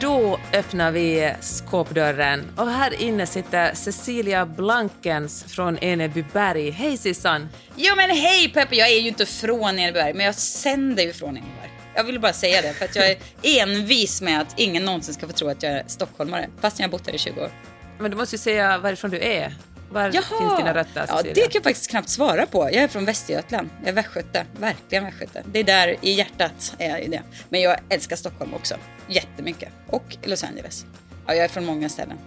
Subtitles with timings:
[0.00, 6.70] Då öppnar vi skåpdörren och här inne sitter Cecilia Blankens från Enebyberg.
[6.70, 7.48] Hej Sissan!
[7.76, 11.28] Jo men hej Peppe, jag är ju inte från Enebyberg, men jag sänder ju från
[11.36, 11.70] Enebyberg.
[11.94, 15.26] Jag vill bara säga det för att jag är envis med att ingen någonsin ska
[15.26, 17.50] få tro att jag är stockholmare, fast jag har bott här i 20 år.
[17.98, 19.54] Men du måste ju säga varifrån du är.
[19.92, 20.22] Var Jaha.
[20.38, 22.64] finns dina rötter Ja, det kan jag faktiskt knappt svara på.
[22.64, 23.70] Jag är från Västergötland.
[23.80, 24.46] Jag är västgöte.
[24.58, 25.42] Verkligen västgöte.
[25.46, 27.22] Det är där i hjärtat är jag det.
[27.48, 28.74] Men jag älskar Stockholm också.
[29.08, 29.68] Jättemycket.
[29.86, 30.84] Och Los Angeles.
[31.26, 32.18] Ja, jag är från många ställen.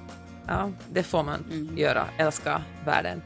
[0.47, 1.77] Ja, det får man Mm.
[1.77, 2.05] göra.
[2.17, 3.21] Älska världen.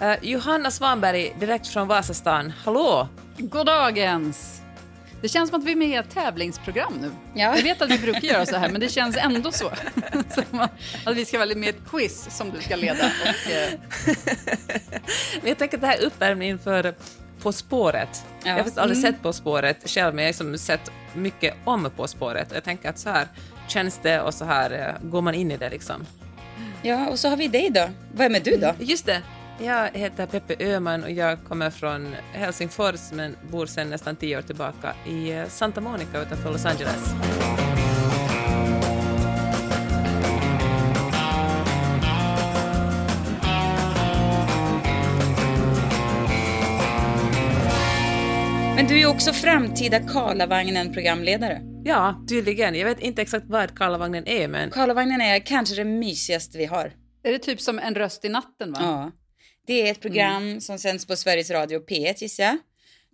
[0.00, 2.52] Eh, Johanna Svanberg, direkt från Vasastan.
[2.64, 3.08] Hallå!
[3.38, 4.62] Goddagens!
[5.22, 7.10] Det känns som att vi är med i ett tävlingsprogram nu.
[7.34, 7.56] Ja.
[7.56, 9.70] Jag vet att vi brukar göra så här, men det känns ändå så.
[10.34, 10.60] Som
[11.04, 13.06] att vi ska vara med i ett quiz som du ska leda.
[13.06, 13.70] Och, eh,
[15.44, 16.94] jag tänker att det här är uppvärmningen för
[17.42, 18.08] På spåret.
[18.24, 18.34] Ja.
[18.44, 19.12] Jag har faktiskt aldrig Mm.
[19.12, 22.48] sett På spåret själv, men jag har liksom sett mycket om På spåret.
[22.54, 23.28] Jag tänker att så här
[23.68, 24.70] känns det och så här
[25.02, 26.06] eh, går man in i det liksom.
[26.82, 27.88] Ja, och så har vi dig då.
[28.14, 28.74] Vem är du då?
[28.78, 29.22] Just det.
[29.62, 34.42] Jag heter Peppe Öhman och jag kommer från Helsingfors men bor sedan nästan tio år
[34.42, 37.14] tillbaka i eh, Santa Monica utanför Los Angeles.
[48.76, 51.60] Men du är ju också framtida Karlavagnen-programledare.
[51.84, 52.74] Ja, tydligen.
[52.74, 56.92] Jag vet inte exakt vad Karlavagnen är, men Karlavagnen är kanske det mysigaste vi har.
[57.22, 58.72] är det typ som En röst i natten?
[58.72, 58.78] va?
[58.82, 59.10] Ja.
[59.66, 62.58] Det är ett program som sänds på Sveriges Radio P1 gissar jag.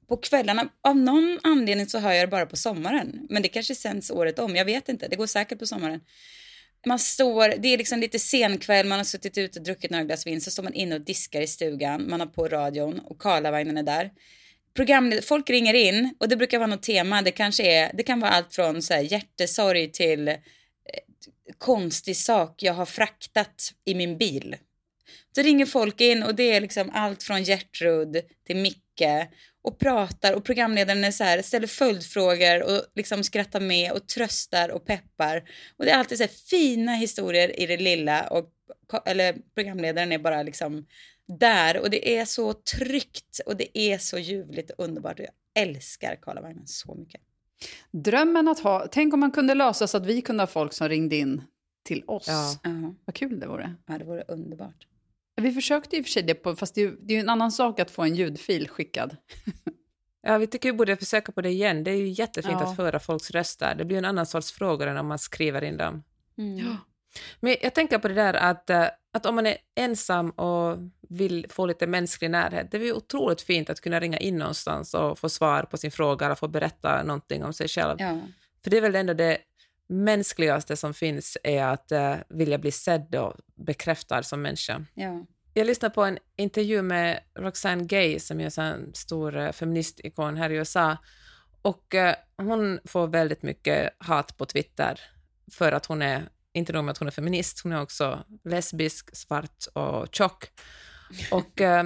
[0.09, 3.27] På kvällarna, av någon anledning så hör jag det bara på sommaren.
[3.31, 5.09] Men det kanske sänds året om, jag vet inte.
[5.09, 6.01] Det går säkert på sommaren.
[6.87, 10.27] Man står, det är liksom lite senkväll, man har suttit ute och druckit några glas
[10.27, 13.77] vin, så står man inne och diskar i stugan, man har på radion och Karlavagnen
[13.77, 14.11] är där.
[14.75, 18.21] Program, folk ringer in och det brukar vara något tema, det kanske är, det kan
[18.21, 20.35] vara allt från så här hjärtesorg till eh,
[21.59, 24.57] konstig sak jag har fraktat i min bil.
[25.37, 28.17] Så ringer folk in och det är liksom allt från Gertrud
[28.47, 29.29] till Micke
[29.63, 34.69] och pratar och programledaren är så här, ställer följdfrågor och liksom skrattar med och tröstar
[34.69, 35.49] och peppar.
[35.77, 38.51] Och det är alltid så här fina historier i det lilla och
[39.05, 40.87] eller programledaren är bara liksom
[41.39, 45.63] där och det är så tryggt och det är så ljuvligt och underbart och jag
[45.65, 47.21] älskar Karlavagnen så mycket.
[47.91, 48.87] Drömmen att ha...
[48.91, 51.43] Tänk om man kunde lösa så att vi kunde ha folk som ringde in
[51.85, 52.29] till oss.
[52.29, 52.59] Ja.
[52.63, 53.75] Ja, Vad kul det vore.
[53.87, 54.87] ja, det vore underbart.
[55.37, 57.29] Vi försökte och för sig det, på, fast det är, ju, det är ju en
[57.29, 59.17] annan sak att få en ljudfil skickad.
[60.23, 61.85] ja, vi tycker vi borde försöka på det igen.
[61.85, 62.71] Det är ju jättefint Ja.
[62.71, 63.75] att höra folks röster.
[63.75, 66.03] Det blir en annan sorts frågor än om man skriver in dem.
[66.39, 66.77] Mm.
[67.41, 71.47] Men jag tänker på det där att, eh, att om man är ensam och vill
[71.49, 75.19] få lite mänsklig närhet, det är ju otroligt fint att kunna ringa in någonstans och
[75.19, 77.97] få svar på sin fråga eller få berätta någonting om sig själv.
[77.99, 78.21] Ja.
[78.65, 79.39] För det är väl ändå det
[79.89, 84.85] mänskligaste som finns är att uh, vilja bli sedd och bekräftad som människa.
[84.95, 85.27] Ja.
[85.55, 90.51] Jag lyssnade på en intervju med Roxane Gay som är en stor uh, feministikon här
[90.51, 90.97] i USA.
[91.63, 95.01] Och uh, hon får väldigt mycket hat på Twitter
[95.53, 96.23] för att hon är,
[96.53, 100.45] inte nog med att hon är feminist, hon är också lesbisk, svart och tjock.
[101.31, 101.83] Och uh,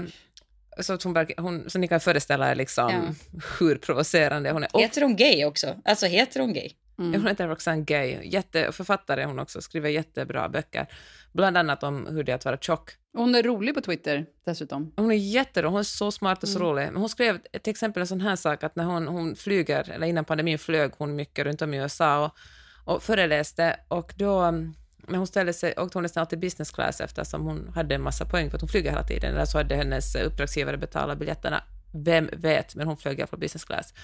[0.81, 3.41] så, att hon, hon, så ni kan föreställa er liksom Ja.
[3.59, 4.69] hur provocerande hon är.
[4.75, 5.77] Och Heter hon gay också?
[5.85, 6.71] Alltså heter hon gay?
[7.13, 10.87] Ja, Hon heter Roxane Gay, Jätte, författare hon också, skriver jättebra böcker.
[11.33, 12.91] Bland annat om hur det är att vara tjock.
[13.17, 14.93] Hon är rolig på Twitter dessutom.
[14.97, 16.69] Hon är jätterolig, hon är så smart och så Mm.
[16.69, 16.85] rolig.
[16.87, 20.07] Men hon skrev till exempel en sån här sak att när hon, hon flyger, eller
[20.07, 24.75] innan pandemin flög hon mycket runt om i USA och, och föreläste och då mm,
[25.09, 28.25] när hon ställde sig, åkte hon nästan alltid business class eftersom hon hade en massa
[28.25, 29.35] poäng för att hon flyger hela tiden.
[29.35, 31.63] Eller så hade hennes uppdragsgivare betalat biljetterna.
[31.93, 33.95] Vem vet, men hon flög i alla fall business class.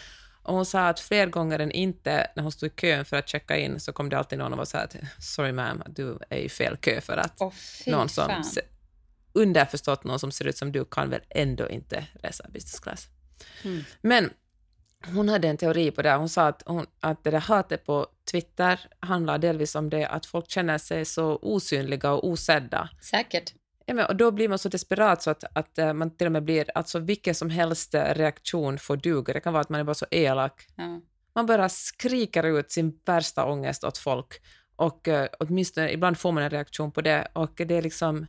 [0.47, 3.29] Och hon sa att fler gånger än inte när hon stod i kön för att
[3.29, 6.49] checka in så kom det alltid någon och här att sorry ma'am, du är i
[6.49, 8.45] fel kö för att fy någon som fan.
[9.33, 13.09] underförstått någon som ser ut som du kan väl ändå inte resa business class.
[13.65, 13.85] Mm.
[14.01, 14.31] Men
[15.15, 16.15] hon hade en teori på det.
[16.15, 20.27] Hon sa att, hon, att det där hatet på Twitter handlar delvis om det att
[20.27, 22.89] folk känner sig så osynliga och osedda.
[23.01, 23.55] Säkert.
[23.87, 26.33] Ja, men, och då blir man så desperat så att, att eh, man till och
[26.33, 29.33] med blir, alltså vilken som helst eh, reaktion får duga.
[29.33, 30.67] Det kan vara att man är bara så elak.
[30.77, 31.01] Ja.
[31.35, 34.41] man bara skriker ut sin värsta ångest åt folk
[34.77, 38.27] och uh, åtminstone ibland får man en reaktion på det och det är liksom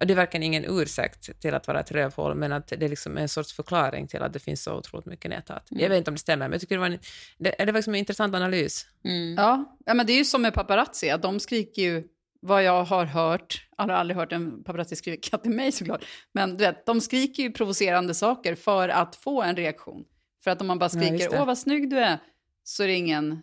[0.00, 2.88] och det är verkligen ingen ursäkt till att vara ett rövhål, men att det är
[2.88, 5.70] liksom en sorts förklaring till att det finns så otroligt mycket näthat.
[5.70, 5.82] Mm.
[5.82, 6.98] Jag vet inte om det stämmer, men jag tycker det var en,
[7.38, 8.86] det, det var liksom en intressant analys.
[9.04, 9.34] Mm.
[9.34, 12.04] Ja, ja, men det är ju som med paparazzi, att de skriker ju
[12.44, 16.50] vad jag har hört, jag har aldrig hört en paparazzi skrika till mig såklart, men
[16.56, 20.04] du vet, de skriker ju provocerande saker för att få en reaktion.
[20.44, 22.18] För att om man bara skriker ja, åh vad snygg du är,
[22.64, 23.42] så är det ingen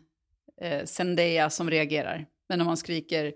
[0.62, 2.26] eh, Zendaya som reagerar.
[2.50, 3.34] Men om man skriker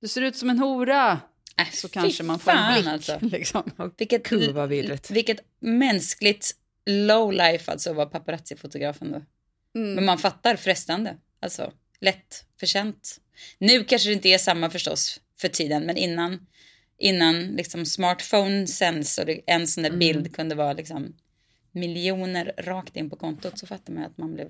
[0.00, 1.20] du ser ut som en hora,
[1.58, 2.86] Äh, så kanske man får en blick.
[2.86, 3.18] Alltså.
[3.20, 3.92] Liksom.
[3.96, 4.68] Vilket, Gud, vad
[5.10, 6.50] vilket mänskligt
[6.86, 9.22] low life alltså var paparazzi-fotografen då.
[9.80, 9.94] Mm.
[9.94, 11.16] Men man fattar frestande.
[11.40, 13.20] Alltså lätt, förtjänt.
[13.58, 16.46] Nu kanske det inte är samma förstås för tiden, men innan,
[16.98, 19.98] innan liksom smartphone sänds och en sån där mm.
[19.98, 21.14] bild kunde vara liksom
[21.72, 24.48] miljoner rakt in på kontot så fattar man att man blev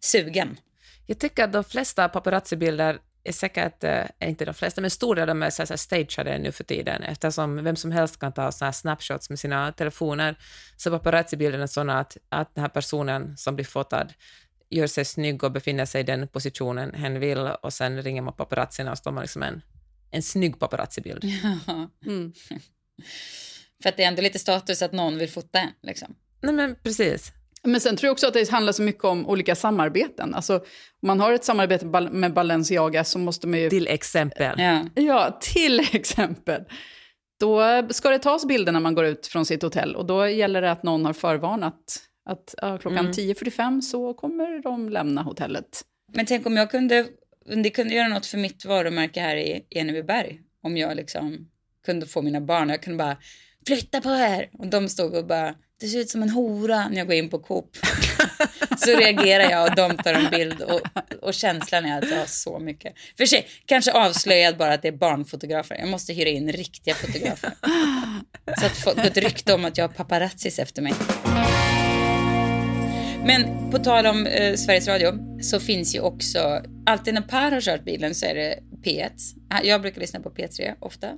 [0.00, 0.58] sugen.
[1.06, 5.22] Jag tycker att de flesta paparazzi-bilder är säkert, äh, inte de flesta, men stor del
[5.22, 8.52] av dem är så här stageade nu för tiden, eftersom vem som helst kan ta
[8.52, 10.38] så här snapshots med sina telefoner,
[10.76, 14.12] så paparazzi-bilderna är sådana att, att den här personen som blir fotad
[14.72, 18.34] gör sig snygg och befinner sig i den positionen hen vill, och sen ringer man
[18.34, 19.62] paparazzierna och står man liksom en,
[20.10, 21.24] en snygg paparazzi-bild.
[22.06, 22.32] Mm.
[23.82, 26.14] för att det är ändå lite status att någon vill fota en, liksom.
[26.42, 27.32] Nej men precis.
[27.62, 30.34] Men sen tror jag också att det handlar så mycket om olika samarbeten.
[30.34, 33.70] Alltså, om man har ett samarbete med Balenciaga så måste man ju...
[33.70, 34.60] Till exempel.
[34.60, 36.64] Ja, ja till exempel.
[37.40, 40.62] Då ska det tas bilder när man går ut från sitt hotell och då gäller
[40.62, 43.12] det att någon har förvarnat att ja, klockan mm.
[43.12, 45.82] 10.45 så kommer de lämna hotellet.
[46.12, 47.06] Men tänk om jag kunde,
[47.62, 50.40] det kunde göra något för mitt varumärke här i Enebyberg.
[50.62, 51.48] Om jag liksom
[51.86, 53.16] kunde få mina barn, jag kunde bara
[53.66, 54.50] flytta på er.
[54.52, 57.28] Och de stod och bara det ser ut som en hora när jag går in
[57.28, 57.76] på Coop.
[58.76, 60.80] så reagerar jag och de tar en bild och,
[61.22, 62.94] och känslan är att jag har så mycket.
[63.16, 65.76] För sig, kanske avslöjad bara att det är barnfotografer.
[65.78, 67.52] Jag måste hyra in riktiga fotografer.
[68.60, 70.92] Så att få ett rykte om att jag har paparazzis efter mig.
[73.26, 77.60] Men på tal om eh, Sveriges Radio så finns ju också, alltid när Per har
[77.60, 79.10] kört bilen så är det P1.
[79.50, 81.08] Ah, jag brukar lyssna på P3 ofta.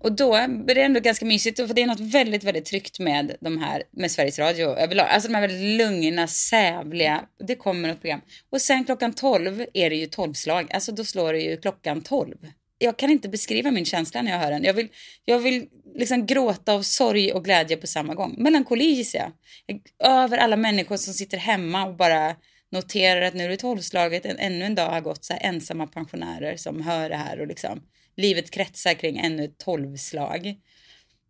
[0.00, 3.36] Och då är det ändå ganska mysigt, för det är något väldigt, väldigt tryggt med
[3.40, 5.06] de här, med Sveriges Radio överlag.
[5.06, 8.20] Alltså de här väldigt lugna, sävliga, det kommer något program.
[8.52, 12.36] Och sen klockan 12 är det ju tolvslag, alltså då slår det ju klockan 12.
[12.82, 14.64] Jag kan inte beskriva min känsla när jag hör den.
[14.64, 14.88] Jag vill,
[15.24, 18.34] jag vill liksom gråta av sorg och glädje på samma gång.
[18.38, 19.80] Melankoli gissar jag.
[20.10, 22.36] Över alla människor som sitter hemma och bara
[22.70, 26.56] noterar att nu är det tolvslaget, ännu en dag har gått, så här ensamma pensionärer
[26.56, 27.82] som hör det här och liksom
[28.16, 30.56] livet kretsar kring ännu ett tolvslag.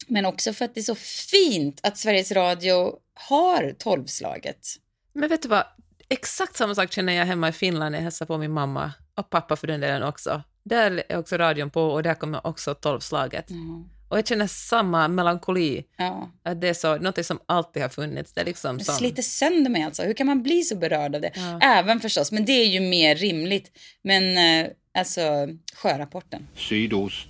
[0.06, 0.94] Men också för att det är så
[1.30, 4.66] fint att Sveriges Radio har tolvslaget.
[5.12, 5.64] Men vet du vad,
[6.08, 9.30] exakt samma sak känner jag hemma i Finland när jag hälsar på min mamma och
[9.30, 10.42] pappa för den delen också.
[10.64, 13.50] Där är också radion på och där kommer också tolvslaget.
[13.50, 13.84] Mm.
[14.08, 15.84] Och jag känner samma melankoli.
[15.96, 16.30] Ja.
[16.42, 18.32] Att det är så, något som alltid har funnits.
[18.32, 20.02] Det, liksom det sliter sönder mig alltså.
[20.02, 21.32] Hur kan man bli så berörd av det?
[21.34, 21.58] Ja.
[21.60, 23.70] Även förstås, men det är ju mer rimligt.
[24.02, 26.48] Men eh, Alltså sjörapporten.
[26.56, 27.28] Sydost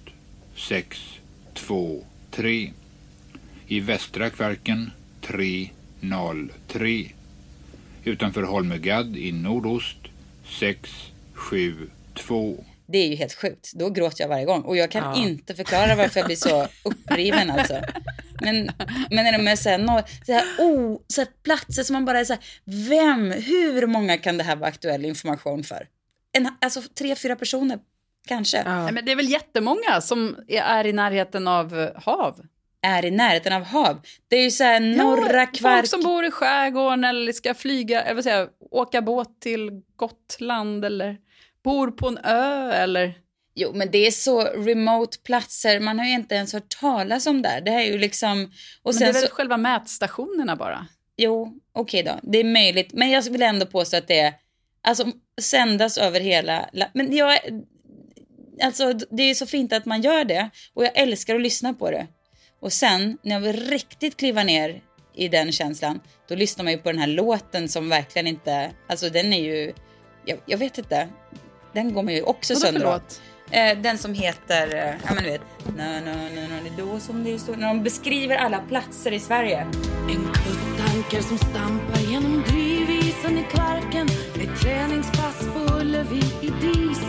[0.57, 0.99] 6,
[1.55, 2.73] 2, 3.
[3.67, 4.91] I västra Kvarken
[5.21, 5.71] 3,
[6.01, 7.09] 0, 3.
[8.05, 9.99] Utanför Holmögadd i nordost
[10.61, 10.91] 6,
[11.35, 12.65] 7, 2.
[12.93, 13.73] Det är ju helt sjukt.
[13.75, 14.63] Då gråter jag varje gång.
[14.63, 15.25] Och jag kan ja.
[15.25, 17.81] inte förklara varför jag blir så uppriven alltså.
[18.41, 18.71] Men,
[19.11, 22.05] men när de är så här, no, så här, oh, så här platser som man
[22.05, 25.87] bara är så här, vem, hur många kan det här vara aktuell information för?
[26.33, 27.79] en, alltså tre, fyra personer
[28.27, 28.63] kanske.
[28.67, 28.91] Ja.
[28.91, 32.41] Men det är väl jättemånga som är i närheten av eh, hav?
[32.83, 34.01] Är i närheten av hav.
[34.29, 35.77] Det är ju så här norra ja, kvark.
[35.77, 40.85] Folk som bor i skärgården eller ska flyga, jag vill säga, åka båt till Gotland
[40.85, 41.17] eller
[41.65, 43.15] bor på en ö eller...
[43.55, 45.81] Jo, men det är så remote platser.
[45.81, 47.61] Man har ju inte ens hört talas om där.
[47.61, 48.53] Det här är ju liksom...
[48.83, 49.35] Och men det är väl så...
[49.35, 50.87] själva mätstationerna bara?
[51.17, 52.31] Jo, okej okay då.
[52.31, 52.93] Det är möjligt.
[52.93, 54.35] Men jag vill ändå påstå att det är
[54.83, 55.07] alltså
[55.41, 56.69] sändas över hela...
[56.93, 57.39] Men jag,
[58.63, 61.91] alltså det är så fint att man gör det och jag älskar att lyssna på
[61.91, 62.07] det.
[62.61, 64.83] Och sen när jag vill riktigt kliva ner
[65.15, 69.11] i den känslan, då lyssnar man ju på den här låten som verkligen inte, alltså
[69.11, 69.73] den är ju,
[70.25, 71.09] jag, jag vet inte,
[71.73, 73.01] den går man ju också Vadå sönder av.
[73.51, 75.41] Eh, den som heter, eh, ja men du vet,
[75.77, 79.13] na, na, na, na, det är då som det står, när de beskriver alla platser
[79.13, 79.67] i Sverige.
[80.09, 84.09] En kusttanker som stampar genom drivisen i Kvarken
[84.43, 87.01] ett träningspass på Ullevi i dis.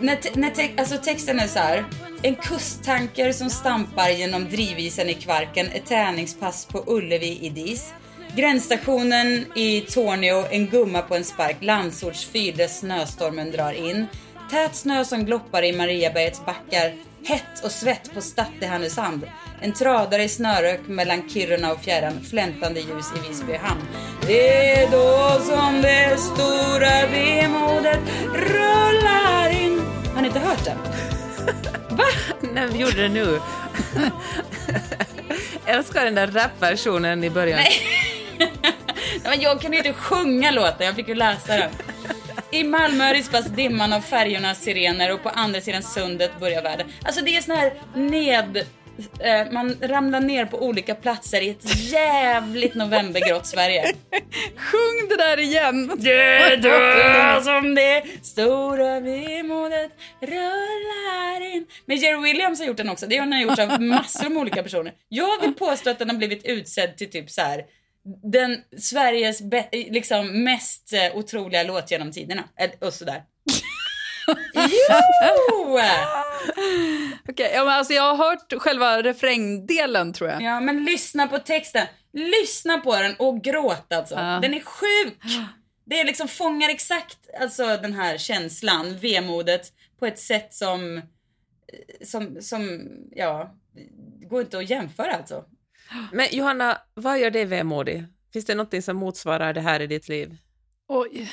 [0.00, 1.84] När, när te alltså texten är så här.
[2.22, 7.92] En kusttanker som stampar genom drivisen i Kvarken, ett träningspass på Ullevi i dis.
[8.36, 14.06] Gränsstationen i Tornio, en gumma på en spark, landsortsfyr där snöstormen drar in.
[14.50, 19.26] Tät snö som gloppar i Mariabergets backar, hett och svett på Statt i Härnösand.
[19.60, 23.82] En tradare i snörök mellan Kiruna och fjärran, fläntande ljus i Visby hamn.
[24.26, 28.00] Det är då som det stora vemodet
[28.34, 29.82] rullar in.
[30.14, 30.78] Har ni inte hört den?
[31.96, 32.04] Va?
[32.54, 33.40] Nej, vi gjorde det nu.
[35.66, 37.58] Jag älskar den där rapversionen i början.
[37.58, 37.80] Nej,
[39.24, 41.70] men jag kan ju inte sjunga låten, jag fick ju läsa den.
[42.50, 46.86] I Malmö rispas dimman av färjornas sirener och på andra sidan sundet börjar världen.
[47.04, 48.56] Alltså det är sån här ned...
[49.20, 53.94] eh, Man ramlar ner på olika platser i ett jävligt novembergrått Sverige.
[54.56, 55.90] Sjung det där igen!
[55.96, 61.66] Det då som det stora vemodet rullar in.
[61.86, 63.06] Men Jerry Williams har gjort den också.
[63.06, 64.92] Det har han gjort av massor med olika personer.
[65.08, 67.62] Jag vill påstå att den har blivit utsedd till typ så här
[68.22, 69.40] den Sveriges
[69.72, 72.44] liksom mest eh, otroliga låt genom tiderna.
[72.56, 73.22] Eh, Och sådär.
[74.54, 75.78] jo!
[77.28, 80.42] Okej, ja, men alltså jag har hört själva refrängdelen tror jag.
[80.42, 81.86] Ja, men lyssna på texten.
[82.12, 84.14] Lyssna på den och gråt alltså.
[84.14, 84.38] Ja.
[84.42, 85.18] Den är sjuk.
[85.86, 91.00] Det är liksom fångar exakt alltså den här känslan, vemodet, på ett sätt som,
[92.02, 93.54] som, som, ja,
[94.28, 95.44] går inte att jämföra alltså.
[96.12, 98.04] Men Johanna, vad gör dig vemodig?
[98.32, 100.36] Finns det något som motsvarar det här i ditt liv?
[100.88, 101.30] Oj.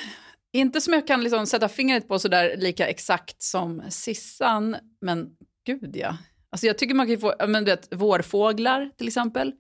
[0.54, 5.30] Inte som jag kan liksom sätta fingret på sådär lika exakt som Sissan, men
[5.66, 6.18] gud ja.
[6.54, 9.52] Alltså jag tycker man kan få, men du vet, vårfåglar till exempel.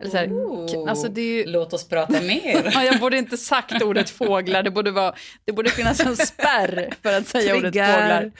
[0.00, 0.90] Eller så här, Oh.
[0.90, 2.70] alltså det är ju, Låt oss prata mer.
[2.74, 6.94] ja, jag borde inte sagt ordet fåglar, det borde, vara, det borde finnas en spärr
[7.02, 7.92] för att säga ordet Triggar.
[7.92, 8.32] fåglar.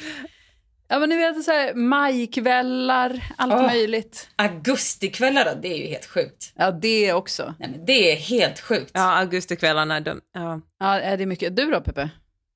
[0.90, 3.66] Ja men ni vet så här, majkvällar, allt Åh.
[3.66, 4.28] möjligt.
[4.37, 6.52] Augustikvällar då, det är ju helt sjukt.
[6.57, 7.54] Ja det också.
[7.59, 8.90] Nej, men det är helt sjukt.
[8.95, 10.61] Ja, augustikvällarna, de, ja.
[10.80, 11.57] Ja är det är mycket.
[11.57, 12.11] Du då Peppe?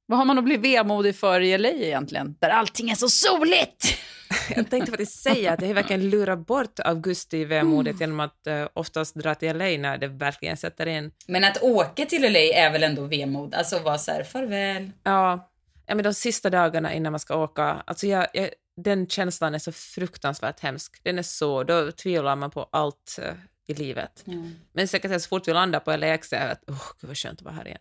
[0.06, 2.36] Vad har man att bli vemodig för i LA egentligen?
[2.40, 3.98] Där allting är så soligt!
[4.56, 9.14] Jag tänkte faktiskt säga att jag har verkligen lurat bort augusti-vemodet genom att uh, oftast
[9.14, 11.10] dra till LA när det verkligen sätter in.
[11.26, 13.54] Men att åka till LA är väl ändå vemod?
[13.54, 14.90] Alltså vara så här, farväl.
[15.02, 15.48] Ja,
[15.86, 19.58] ja men de sista dagarna innan man ska åka, alltså jag, jag, den känslan är
[19.58, 21.00] så fruktansvärt hemsk.
[21.02, 23.34] Den är så, då tvivlar man på allt eh,
[23.66, 24.24] i livet.
[24.72, 27.18] Men säkert så fort vi landar på LAX så är jag att, åh, gud vad
[27.18, 27.80] skönt att vara här igen.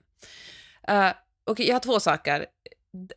[0.90, 2.46] Uh, Okej, jag har två saker.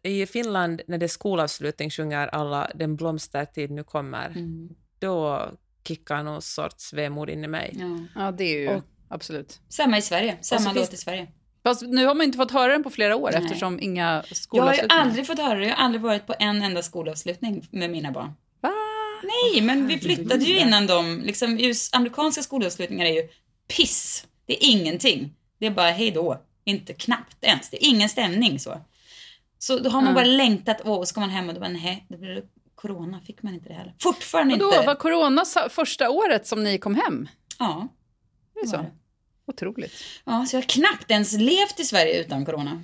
[0.02, 4.26] I Finland, när det är skolavslutning, sjunger alla Den blomstertid nu kommer.
[4.26, 4.68] Mm.
[4.98, 5.48] Då
[5.84, 7.76] kickar någon sorts vemod in i mig.
[7.78, 8.20] Ja.
[8.22, 9.60] Ja det är ju, Och- absolut.
[9.68, 10.38] Samma i Sverige.
[10.40, 11.28] Samma låt i Sverige.
[11.66, 13.42] Fast nu har man inte fått höra den på flera år Nej.
[13.44, 15.02] eftersom inga Jag har skolavslutningar.
[15.02, 15.66] aldrig fått höra det.
[15.66, 18.32] Jag har aldrig varit på en enda skolavslutning med mina barn.
[18.60, 18.70] Va?
[19.22, 23.28] Nej, men vi flyttade ju innan de, liksom, just amerikanska skolavslutningar är ju
[23.76, 24.26] piss.
[24.46, 25.34] Det är ingenting.
[25.58, 26.40] Det är bara hej då.
[26.64, 27.70] Inte knappt ens.
[27.70, 28.80] Det är ingen stämning så.
[29.58, 32.16] Så då har man bara längtat, åh, ska man hem och då bara nej, det
[32.16, 32.42] blir
[32.74, 33.94] corona, fick man inte det heller.
[34.00, 34.86] Fortfarande Och då inte.
[34.86, 37.28] var corona första året som ni kom hem?
[37.58, 37.88] Ja,
[38.54, 38.76] Det var så.
[38.76, 38.90] det.
[39.46, 39.92] Otroligt.
[40.24, 42.82] ja, så jag har knappt ens levt i Sverige utan corona.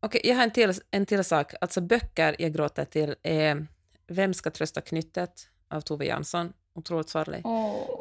[0.00, 1.52] Okej, jag har en till, en till sak.
[1.60, 3.66] Alltså böcker jag gråter till är
[4.08, 6.52] Vem ska trösta knyttet av Tove Jansson.
[6.74, 7.42] Otroligt sorglig.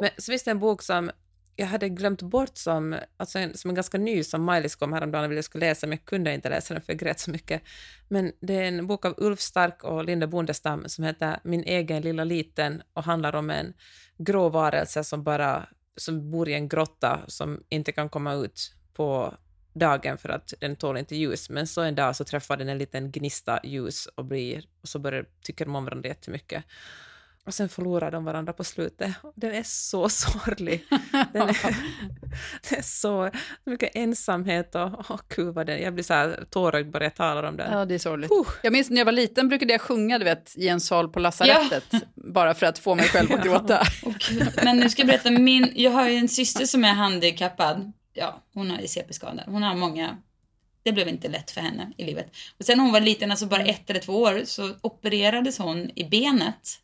[0.01, 1.11] Men så finns det en bok som
[1.55, 5.25] jag hade glömt bort som, alltså en, som en ganska ny som Maj-Lis kom häromdagen
[5.25, 7.31] och ville jag skulle läsa, men jag kunde inte läsa den för jag grät så
[7.31, 7.61] mycket.
[8.07, 12.01] Men det är en bok av Ulf Stark och Linda Bondestam som heter Min egen
[12.01, 13.73] lilla liten och handlar om en
[14.17, 15.67] grå varelse som bara
[15.99, 19.33] som bor i en grotta som inte kan komma ut på
[19.73, 21.49] dagen för att den tål inte ljus.
[21.49, 24.99] Men så en dag så träffar den en liten gnista ljus och, blir, och så
[24.99, 26.63] börjar, tycker de om varandra jättemycket.
[27.49, 29.11] Och sen förlorar de varandra på slutet.
[29.35, 30.85] Den är så sorglig.
[31.33, 31.57] Den är,
[32.69, 33.29] det är så
[33.65, 37.43] mycket ensamhet och åh gud vad den, jag blir så här tårögd bara jag talar
[37.43, 37.71] om den.
[37.71, 38.29] Ja, det är sorgligt.
[38.29, 38.47] Puh.
[38.63, 41.19] Jag minns när jag var liten brukade jag sjunga du vet, i en sal på
[41.19, 41.83] lasarettet.
[42.15, 43.83] Bara för att få mig själv att gråta.
[44.29, 44.59] Gud.
[44.63, 47.91] Men nu ska jag berätta, min, jag har ju en syster som är handikappad.
[48.13, 49.43] Ja, hon har CP-skada.
[49.45, 50.17] Hon har många,
[50.83, 52.31] det blev inte lätt för henne i livet.
[52.59, 55.91] Och sen när hon var liten, alltså bara ett eller två år, så opererades hon
[55.95, 56.79] i benet.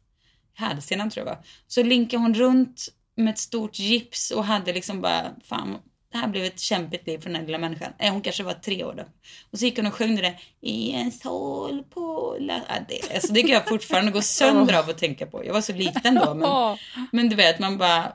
[0.56, 1.44] Hälsenan tror jag var.
[1.68, 5.78] Så linkade hon runt med ett stort gips och hade liksom bara, fan,
[6.12, 7.94] det här blev ett kämpigt liv för den här lilla människan.
[8.00, 9.04] Eh, hon kanske var tre år då.
[9.52, 12.54] Och så gick hon och sjöng det där, i en sol på la...
[12.54, 15.46] Ja, det, alltså, det kan jag fortfarande gå sönder av att tänka på.
[15.46, 16.78] Jag var så liten då, men
[17.12, 18.14] men du vet, man bara,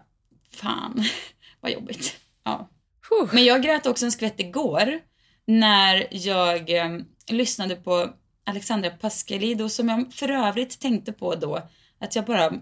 [0.52, 1.04] fan,
[1.60, 2.16] vad jobbigt.
[2.44, 2.68] Ja.
[3.32, 5.00] Men jag grät också en skvätt igår
[5.46, 8.10] när jag eh, lyssnade på
[8.46, 11.68] Alexandra Pascalidou som jag för övrigt tänkte på då
[12.00, 12.52] att jag bara,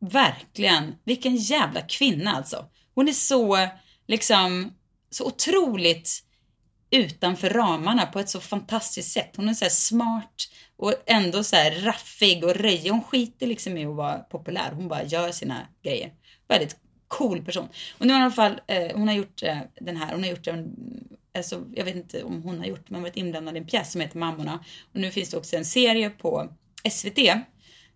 [0.00, 2.66] verkligen, vilken jävla kvinna alltså.
[2.94, 3.68] Hon är så,
[4.06, 4.74] liksom,
[5.10, 6.24] så otroligt
[6.90, 9.30] utanför ramarna på ett så fantastiskt sätt.
[9.36, 10.34] Hon är så här smart
[10.76, 12.90] och ändå så här raffig och röjig.
[12.90, 14.72] Hon skiter liksom i att vara populär.
[14.72, 16.12] Hon bara gör sina grejer.
[16.48, 16.76] Väldigt
[17.08, 17.68] cool person.
[17.98, 20.22] Och nu har hon i alla fall, eh, hon har gjort eh, den här, hon
[20.22, 20.74] har gjort en,
[21.34, 24.00] alltså jag vet inte om hon har gjort, men varit inblandad i en pjäs som
[24.00, 24.64] heter Mammorna.
[24.92, 26.52] Och nu finns det också en serie på
[26.90, 27.18] SVT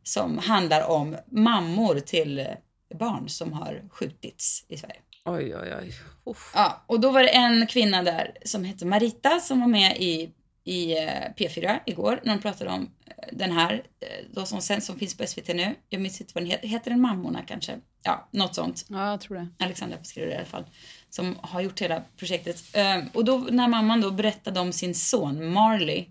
[0.09, 2.47] som handlar om mammor till
[2.95, 5.00] barn som har skjutits i Sverige.
[5.25, 5.93] Oj, oj, oj.
[6.25, 6.53] Uff.
[6.55, 10.31] Ja, och då var det en kvinna där som hette Marita som var med i,
[10.65, 14.81] i eh, P4 igår när de pratade om eh, den här, eh, då som sen
[14.81, 15.75] som finns på SVT nu.
[15.88, 16.69] Jag minns inte vad den heter.
[16.69, 17.79] Heter den Mammorna kanske?
[18.03, 18.87] Ja, något sånt.
[18.88, 19.49] Ja, jag tror det.
[19.65, 20.65] Alexandra beskriver det i alla fall.
[21.11, 22.57] Som har gjort hela projektet.
[22.73, 26.07] Ehm, Och då när mamman då berättade om sin son Marley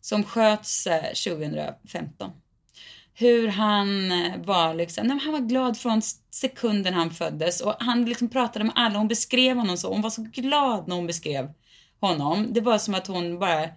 [0.00, 2.30] som sköts eh, 2015.
[3.20, 8.04] Hur han eh, var liksom, nej, han var glad från sekunden han föddes och han
[8.04, 11.52] liksom pratade med alla, hon beskrev honom så, hon var så glad när hon beskrev
[12.00, 12.46] honom.
[12.52, 13.68] Det var som att hon bara,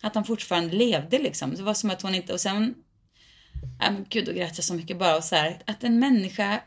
[0.00, 1.54] att han fortfarande levde liksom.
[1.54, 2.74] Det var som att hon inte, och sen,
[3.80, 6.60] nej men gud då grät jag så mycket bara och så här, att en människa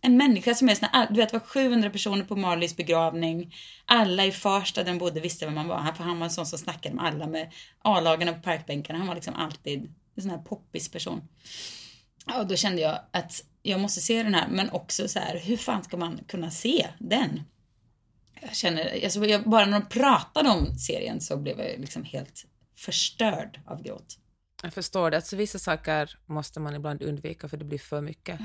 [0.00, 3.54] en människa som är sån här, du vet det var 700 personer på Marleys begravning.
[3.84, 5.92] Alla i Farsta där de bodde visste vem han var.
[5.96, 7.52] För han var en sån som snackade med alla med
[7.82, 8.98] A-lagarna på parkbänkarna.
[8.98, 11.28] Han var liksom alltid en sån här poppis person.
[12.26, 15.38] Ja, och då kände jag att jag måste se den här, men också så här,
[15.38, 17.42] hur fan ska man kunna se den?
[18.40, 22.46] Jag känner, alltså jag, bara när de pratade om serien så blev jag liksom helt
[22.76, 24.18] förstörd av gråt.
[24.66, 25.16] Jag förstår det.
[25.16, 28.40] Alltså, vissa saker måste man ibland undvika för det blir för mycket.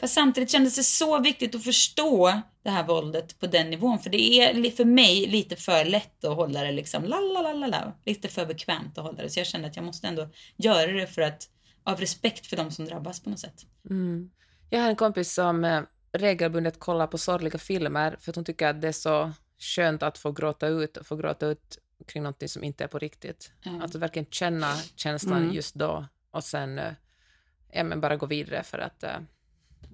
[0.00, 3.98] Fast samtidigt kändes det så viktigt att förstå det här våldet på den nivån.
[3.98, 7.52] För det är för mig lite för lätt att hålla det liksom la la la
[7.52, 7.92] la la.
[8.04, 9.30] Lite för bekvämt att hålla det.
[9.30, 11.48] Så jag kände att jag måste ändå göra det för att
[11.84, 13.66] av respekt för de som drabbas på något sätt.
[13.90, 14.30] Mm.
[14.70, 15.82] Jag har en kompis som eh,
[16.12, 20.18] regelbundet kollar på sorgliga filmer för att hon tycker att det är så skönt att
[20.18, 23.52] få gråta ut, få gråta ut kring någonting som inte är på riktigt.
[23.62, 23.82] Ja.
[23.84, 25.54] Att verkligen känna känslan Mm.
[25.54, 26.92] just då och sen eh,
[27.72, 29.16] ja, men bara gå vidare för att eh,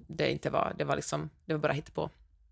[0.07, 2.09] det inte var, det var liksom, det var bara hittepå.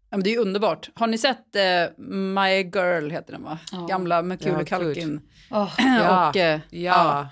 [0.10, 0.90] Ja, men det är ju underbart.
[0.94, 3.60] Har ni sett eh, My Girl, heter den va?
[3.72, 3.86] Ja.
[3.90, 5.20] Gamla Macaulay Ja.
[5.52, 7.28] Åh, Ja, och, eh, Ja.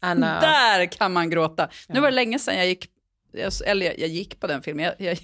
[0.00, 1.68] Anna, Där kan man gråta.
[1.88, 2.00] Nu Ja.
[2.00, 2.90] var det länge sedan jag gick,
[3.32, 5.18] jag, eller jag, jag gick på den filmen, jag, jag,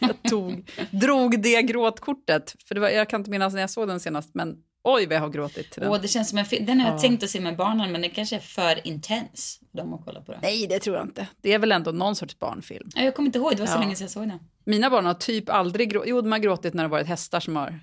[0.00, 2.54] jag tog, drog det gråtkortet.
[2.64, 4.62] För det var, jag kan inte minnas när jag såg den senast, men
[4.94, 5.90] oj vad jag har gråtit till den.
[5.90, 6.66] Åh, det känns som en film.
[6.66, 7.00] Den har jag Ja.
[7.00, 10.20] tänkt att se med barnen men det kanske är för intens för dem att kolla
[10.20, 10.40] på den.
[10.42, 11.26] Nej, det tror jag inte.
[11.40, 12.88] Det är väl ändå någon sorts barnfilm.
[12.94, 13.80] Ja, Jag kommer inte ihåg, det var så Ja.
[13.80, 14.38] länge sedan jag såg den.
[14.64, 17.56] Mina barn har typ aldrig gråtit, jo de har gråtit när det varit hästar som
[17.56, 17.80] har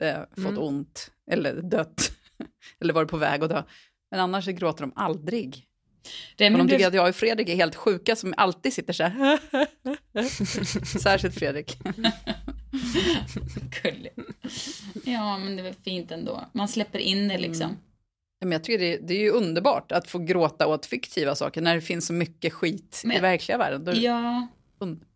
[0.00, 0.58] eh, fått Mm.
[0.62, 2.10] ont eller dött
[2.80, 3.62] eller varit på väg att dö.
[4.10, 5.64] Men annars gråter de aldrig.
[6.36, 9.38] Remi de tycker att jag och Fredrik är helt sjuka som alltid sitter så här.
[10.98, 11.78] Särskilt Fredrik.
[13.82, 14.12] Gullig.
[15.04, 16.44] Ja, men det var fint ändå.
[16.52, 17.68] Man släpper in det liksom.
[18.40, 21.60] Ja, Men jag tycker det, det är ju underbart att få gråta åt fiktiva saker
[21.60, 23.84] när det finns så mycket skit i Men- verkliga världen.
[23.84, 24.48] Då, Ja,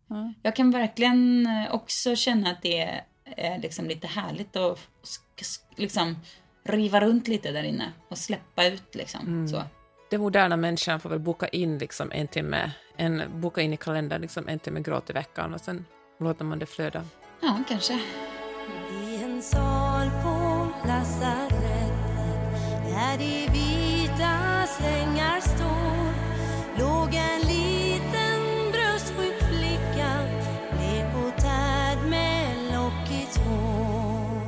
[0.07, 0.33] ja.
[0.43, 3.01] jag kan verkligen eh, också känna att det
[3.37, 6.15] är liksom lite härligt att sk- sk- liksom
[6.63, 9.21] riva runt lite där inne och släppa ut liksom.
[9.27, 9.47] Mm.
[9.47, 9.63] Så.
[10.09, 14.21] den moderna människan får väl boka in liksom en timme, en, boka in i kalendern
[14.21, 15.85] liksom en timme gråt i veckan och sen
[16.19, 17.03] låter man det flöda.
[17.41, 17.93] Ja, kanske.
[19.03, 21.93] I en sal på lasarettet
[22.85, 26.09] där de vita sängar står
[26.79, 30.11] låg en liten bröstsjuk flicka
[30.71, 34.41] blek och tärd med lockigt hår.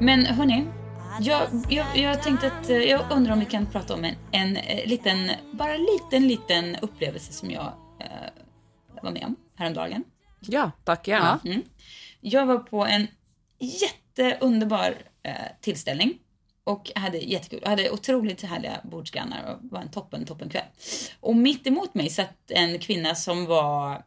[0.00, 0.66] Men hörni,
[1.20, 4.56] jag, jag, jag tänkte att eh, jag undrar om vi kan prata om en, en
[4.56, 10.04] eh, liten, bara liten, liten upplevelse som jag eh, var med om häromdagen.
[10.46, 11.40] Ja, tack gärna.
[11.44, 11.62] Mm.
[12.20, 13.06] Jag var på en
[13.58, 16.18] jätteunderbar eh, tillställning
[16.64, 17.58] och hade jättekul.
[17.62, 20.64] Jag hade otroligt härliga bordsgrannar och det var en toppen, toppen kväll.
[21.20, 24.04] Och mitt emot mig satt en kvinna som var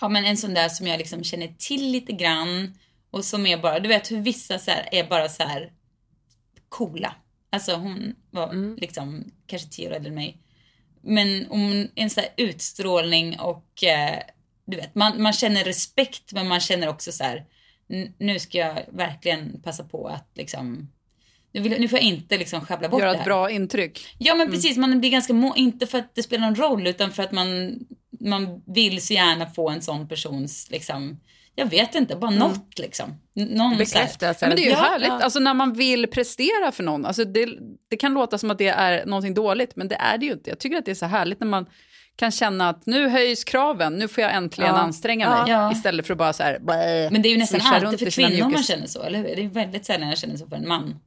[0.00, 2.78] ja, men en sån där som jag liksom känner till lite grann
[3.10, 5.72] och som är bara, du vet hur vissa så här är bara så här
[6.68, 7.14] coola.
[7.50, 10.36] Alltså hon var liksom kanske tio år äldre än mig.
[11.00, 14.18] Men om en sån här utstrålning och eh,
[14.70, 17.44] du vet, man, man känner respekt men man känner också så här
[17.92, 20.90] "N- nu ska jag verkligen passa på att liksom
[21.52, 23.26] nu, vill, nu får jag inte liksom sjabbla bort Göra det ett här.
[23.26, 24.06] bra intryck.
[24.18, 27.12] Ja men precis, man blir ganska må- inte för att det spelar någon roll utan
[27.12, 27.78] för att man,
[28.20, 31.20] man vill så gärna få en sån persons liksom,
[31.54, 33.14] jag vet inte, bara något liksom.
[33.34, 34.46] Någon Bekräftelse.
[34.48, 35.20] Men det är ju Ja, härligt, ja.
[35.22, 37.04] alltså när man vill prestera för någon.
[37.06, 37.48] Alltså det,
[37.90, 40.50] det kan låta som att det är någonting dåligt, men det är det ju inte.
[40.50, 41.66] Jag tycker att det är så härligt när man
[42.20, 44.80] kan känna att nu höjs kraven, nu får jag äntligen Ja.
[44.80, 45.52] anstränga mig.
[45.52, 45.72] Ja.
[45.72, 48.38] Istället för att bara så här, blä, Men det är ju nästan alltid för kvinnor
[48.40, 48.66] man mjukis.
[48.66, 49.36] känner så, eller hur?
[49.36, 51.00] Det är väldigt sällan jag känner så för en man.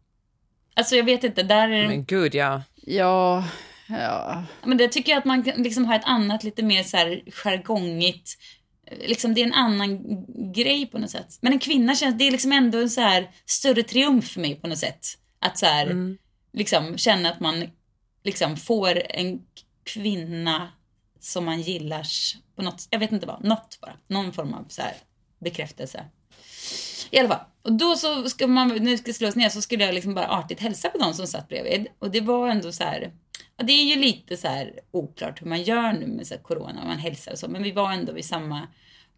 [0.76, 1.88] Alltså jag vet inte, där är.
[1.88, 2.62] Men gud, ja.
[2.76, 3.44] Ja,
[3.88, 4.44] ja.
[4.66, 8.32] Men det tycker jag att man liksom har ett annat lite mer så här jargongigt,
[9.08, 10.00] liksom det är en annan
[10.54, 11.38] grej på något sätt.
[11.42, 14.56] Men en kvinna känns, det är liksom ändå en så här större triumf för mig
[14.56, 15.06] på något sätt.
[15.40, 16.18] Att så här, Mm.
[16.54, 17.64] liksom känna att man
[18.24, 19.40] liksom får en
[19.84, 20.68] kvinna
[21.24, 22.08] som man gillar
[22.56, 23.94] på något, jag vet inte vad, något bara.
[24.08, 24.94] Någon form av så här
[25.40, 26.06] bekräftelse.
[27.10, 27.46] I alla fall.
[27.62, 30.28] Och då så ska man, när det ska slås ner så skulle jag liksom bara
[30.28, 31.88] artigt hälsa på de som satt bredvid.
[32.00, 33.14] Och det var ändå så här,
[33.58, 36.42] ja, det är ju lite så här oklart hur man gör nu med så här
[36.42, 37.48] corona, om man hälsar och så.
[37.48, 38.68] Men vi var ändå vid samma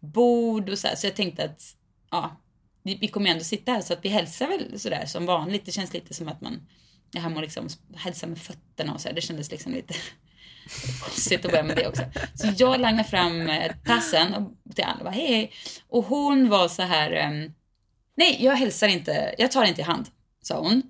[0.00, 1.76] bord och så här, så jag tänkte att,
[2.10, 2.40] ja,
[2.82, 5.64] vi, vi kommer ändå sitta här så att vi hälsar väl sådär som vanligt.
[5.64, 6.68] Det känns lite som att man,
[7.10, 9.94] det här med att liksom hälsa med fötterna och så här, det kändes liksom lite
[11.00, 12.02] konstigt att börja med det också.
[12.34, 15.52] Så jag langade fram eh, tassen och till Anna och bara hej hej.
[15.88, 17.50] Och hon var så här, eh,
[18.16, 20.06] nej jag hälsar inte, jag tar inte i hand,
[20.42, 20.82] sa hon.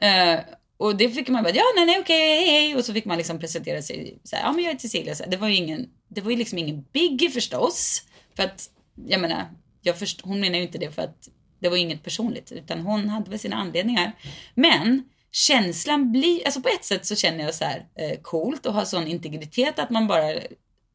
[0.00, 0.40] Eh,
[0.76, 2.76] och det fick man bara, ja nej nej okej hej hej.
[2.76, 5.14] Och så fick man liksom presentera sig, så här, ja men jag är Cecilia.
[5.14, 8.02] Så här, det var ju ingen, det var ju liksom ingen biggie förstås.
[8.36, 8.70] För att,
[9.06, 9.44] jag menar,
[9.82, 11.28] jag först, hon menar ju inte det för att
[11.58, 14.12] det var inget personligt, utan hon hade väl sina anledningar.
[14.54, 15.04] Men
[15.38, 18.84] känslan blir, alltså på ett sätt så känner jag så här eh, coolt och har
[18.84, 20.34] sån integritet att man bara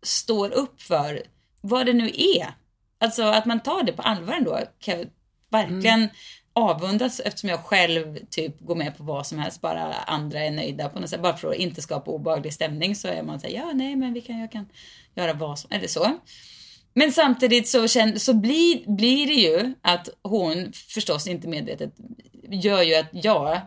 [0.02, 1.24] står upp för
[1.62, 2.54] vad det nu är.
[2.98, 5.08] Alltså att man tar det på allvar ändå kan jag
[5.50, 6.10] verkligen
[6.54, 10.90] avundas eftersom jag själv typ går med på vad som helst bara andra är nöjda
[10.90, 11.22] på något sätt.
[11.22, 14.22] Bara för att inte skapa obehaglig stämning så är man såhär, ja nej men vi
[14.22, 14.66] kan, jag kan
[15.16, 16.20] göra vad som, eller så.
[16.94, 21.94] Men samtidigt så, känn, så blir, blir det ju att hon förstås inte medvetet
[22.56, 23.60] gör ju att jag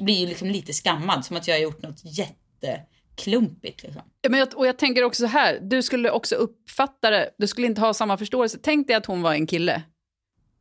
[0.00, 3.82] blir ju liksom lite skammad som att jag har gjort något jätteklumpigt.
[3.82, 4.02] Liksom.
[4.22, 7.46] Ja, men jag, och jag tänker också så här, du skulle också uppfatta det, du
[7.46, 8.58] skulle inte ha samma förståelse.
[8.62, 9.82] Tänk dig att hon var en kille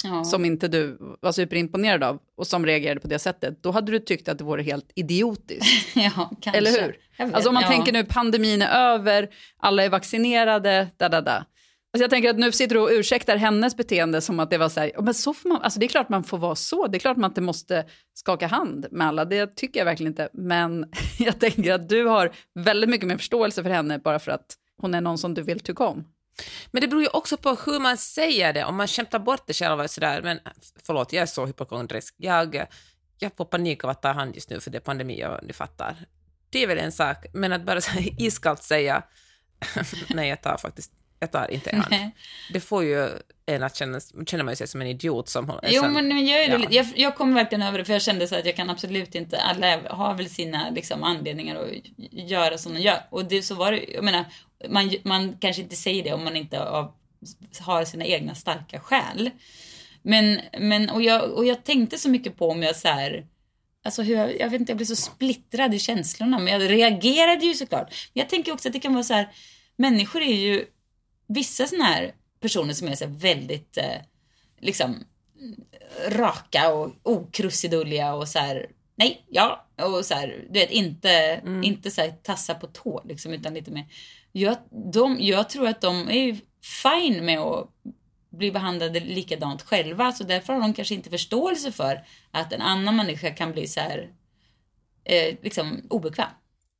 [0.04, 0.24] Ja.
[0.24, 3.64] som inte du var superimponerad av och som reagerade på det sättet.
[3.64, 5.96] Då hade du tyckt att det vore helt idiotiskt.
[5.96, 6.58] ja, kanske.
[6.58, 6.98] Eller hur?
[7.18, 7.70] Vet, Alltså om man ja.
[7.70, 11.46] tänker nu pandemin är över, alla är vaccinerade, da da da.
[11.94, 14.70] Alltså jag tänker att nu sitter du och ursäktar hennes beteende som att det var
[14.70, 16.98] så här, men så får man, alltså det är klart man får vara så, det
[16.98, 20.30] är klart man inte måste skaka hand med alla, det tycker jag verkligen inte.
[20.34, 20.86] Men
[21.20, 24.94] jag tänker att du har väldigt mycket mer förståelse för henne bara för att hon
[24.94, 26.08] är någon som du vill tycka om.
[26.72, 29.54] Men det beror ju också på hur man säger det, om man skämtar bort det
[29.54, 30.40] själv och sådär, men
[30.84, 32.16] förlåt, jag är så hypokondrisk.
[32.18, 32.66] Jag,
[33.20, 35.54] jag får panik av att ta hand just nu för det är pandemi och ni
[35.54, 35.96] fattar.
[36.50, 39.04] Det är väl en sak, men att bara så här iskallt säga
[40.10, 41.88] nej, jag tar faktiskt jag tar inte hand.
[41.92, 42.12] Nej.
[42.54, 43.10] Det får ju
[43.46, 46.50] en att känna, känner man sig som en idiot som håller Jo, sen- men, jag,
[46.50, 46.68] ja.
[46.70, 49.38] jag, jag kom verkligen över det för jag kände så att jag kan absolut inte,
[49.42, 51.70] alla har väl sina liksom, anledningar att
[52.12, 53.00] göra som de gör.
[53.10, 54.26] Och det, så var det, jag menar,
[54.70, 56.94] man, man kanske inte säger det om man inte av,
[57.60, 59.30] har sina egna starka skäl.
[60.02, 63.26] Men, men och, jag, och jag tänkte så mycket på om jag så här,
[63.84, 66.40] Alltså hur jag, jag vet inte, jag blev så splittrad i känslorna.
[66.40, 67.90] Men jag reagerade ju såklart.
[68.14, 69.30] Men jag tänker också att det kan vara så här,
[69.76, 70.66] människor är ju
[71.34, 74.02] vissa sådana här personer som är så väldigt eh,
[74.60, 75.04] liksom
[76.08, 81.92] raka och okrusidulliga och så här nej, ja och så här, du vet inte, inte
[81.92, 83.86] så här tassa på tå liksom utan lite mer.
[84.32, 84.58] Jag,
[84.94, 86.38] de, jag tror att de är ju
[86.84, 87.70] fine med att
[88.30, 92.96] bli behandlade likadant själva så därför har de kanske inte förståelse för att en annan
[92.96, 94.10] människa kan bli så här
[95.04, 96.30] eh, liksom obekväm.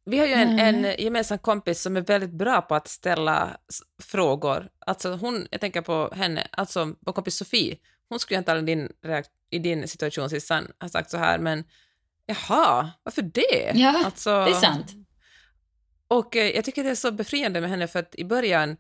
[0.06, 3.58] Vi har ju en, en gemensam kompis som är väldigt bra på att ställa
[4.04, 4.70] frågor.
[4.86, 7.78] Alltså hon, jag tänker på henne, alltså vår kompis Sofie,
[8.10, 8.90] hon skulle ju antagligen din,
[9.50, 11.64] i din situation Sissan ha sagt så här, men
[12.26, 13.72] jaha, varför det?
[13.74, 14.92] Ja, alltså, Det är sant.
[16.08, 18.78] Och eh, jag tycker det är så befriande med henne för att i början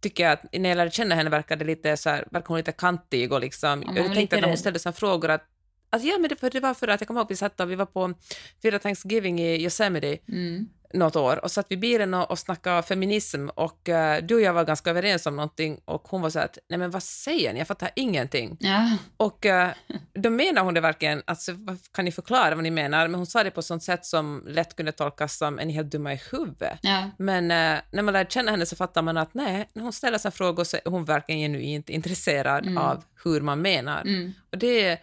[0.00, 2.72] tycker jag att när jag lärde känna henne verkade lite så här, verkade hon lite
[2.72, 5.44] kantig och liksom, man jag tänkte när hon ställde sådana frågor att
[5.90, 7.70] att ja, men det, för det var för att jag kommer ihåg vi satt och
[7.70, 8.14] vi var på
[8.62, 10.68] fyra Thanksgiving i Yosemite Mm.
[10.94, 14.52] något år och satt vid bilen och, och snackade feminism och eh, du och jag
[14.52, 17.58] var ganska överens om någonting och hon var så att nej men vad säger ni,
[17.58, 18.56] jag fattar ingenting.
[18.60, 19.68] Ja, Och uh,
[20.14, 21.52] då menar hon det verkligen, alltså,
[21.92, 23.08] kan ni förklara vad ni menar?
[23.08, 25.90] Men hon sa det på sånt sätt som lätt kunde tolkas som är ni helt
[25.92, 26.78] dumma i huvudet?
[26.82, 27.10] ja.
[27.18, 30.18] Men eh, när man lär känna henne så fattar man att nej, när hon ställer
[30.18, 34.00] sig frågor så är hon verkligen genuint intresserad av hur man menar.
[34.00, 34.32] Mm.
[34.52, 34.98] Och det uh,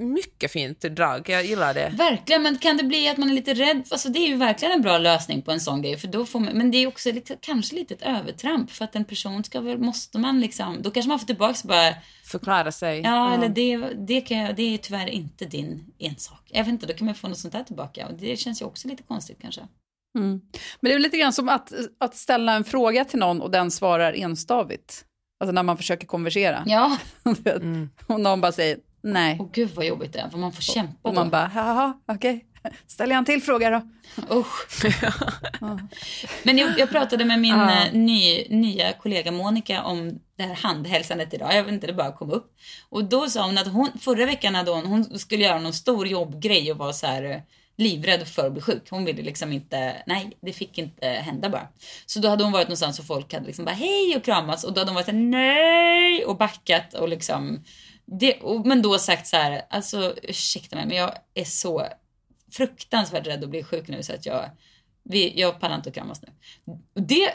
[0.00, 1.92] mycket fint drag, jag gillar det.
[1.96, 3.84] Verkligen, men kan det bli att man är lite rädd?
[3.90, 5.96] Alltså det är ju verkligen en bra lösning på en sån grej.
[5.96, 8.70] För då får man, men det är också lite, kanske lite ett övertramp.
[8.70, 11.94] För att en person ska väl, måste man liksom, då kanske man får tillbaka bara,
[12.24, 13.00] Förklara sig.
[13.00, 16.42] ja eller det, det, kan jag, det är tyvärr inte din ensak.
[16.48, 18.06] Jag vet inte, då kan man få något sånt där tillbaka.
[18.06, 19.60] Och det känns ju också lite konstigt kanske.
[20.18, 20.40] Mm.
[20.80, 23.70] Men det är lite grann som att, att ställa en fråga till någon och den
[23.70, 25.04] svarar enstavigt.
[25.40, 26.62] Alltså när man försöker konversera.
[26.66, 26.98] Ja,
[28.06, 29.38] Och någon bara säger nej.
[29.40, 31.30] och gud vad jobbigt det är, för man får kämpa Och man då.
[31.30, 32.44] bara, jaha, okej.
[32.86, 33.82] Ställer jag en till fråga då?
[34.36, 34.84] Usch.
[36.42, 37.84] Men jag, jag pratade med min Ja.
[37.86, 41.54] eh, ny, nya kollega Monica om det här handhälsandet idag.
[41.54, 42.52] Jag vet inte, det bara kom upp.
[42.88, 46.06] Och då sa hon att hon, förra veckan hade hon, hon skulle göra någon stor
[46.06, 47.40] jobbgrej och var så här eh,
[47.76, 48.90] livrädd för att bli sjuk.
[48.90, 51.68] Hon ville liksom inte, nej det fick inte hända bara.
[52.06, 54.72] Så då hade hon varit någonstans och folk hade liksom bara hej och kramas och
[54.72, 57.64] då hade hon varit så här, nej och backat och liksom
[58.18, 61.86] det, och, men då sagt så här, alltså ursäkta mig men jag är så
[62.52, 64.50] fruktansvärt rädd att bli sjuk nu så att jag,
[65.04, 66.28] vi, jag pallar inte att kramas nu.
[67.06, 67.28] Det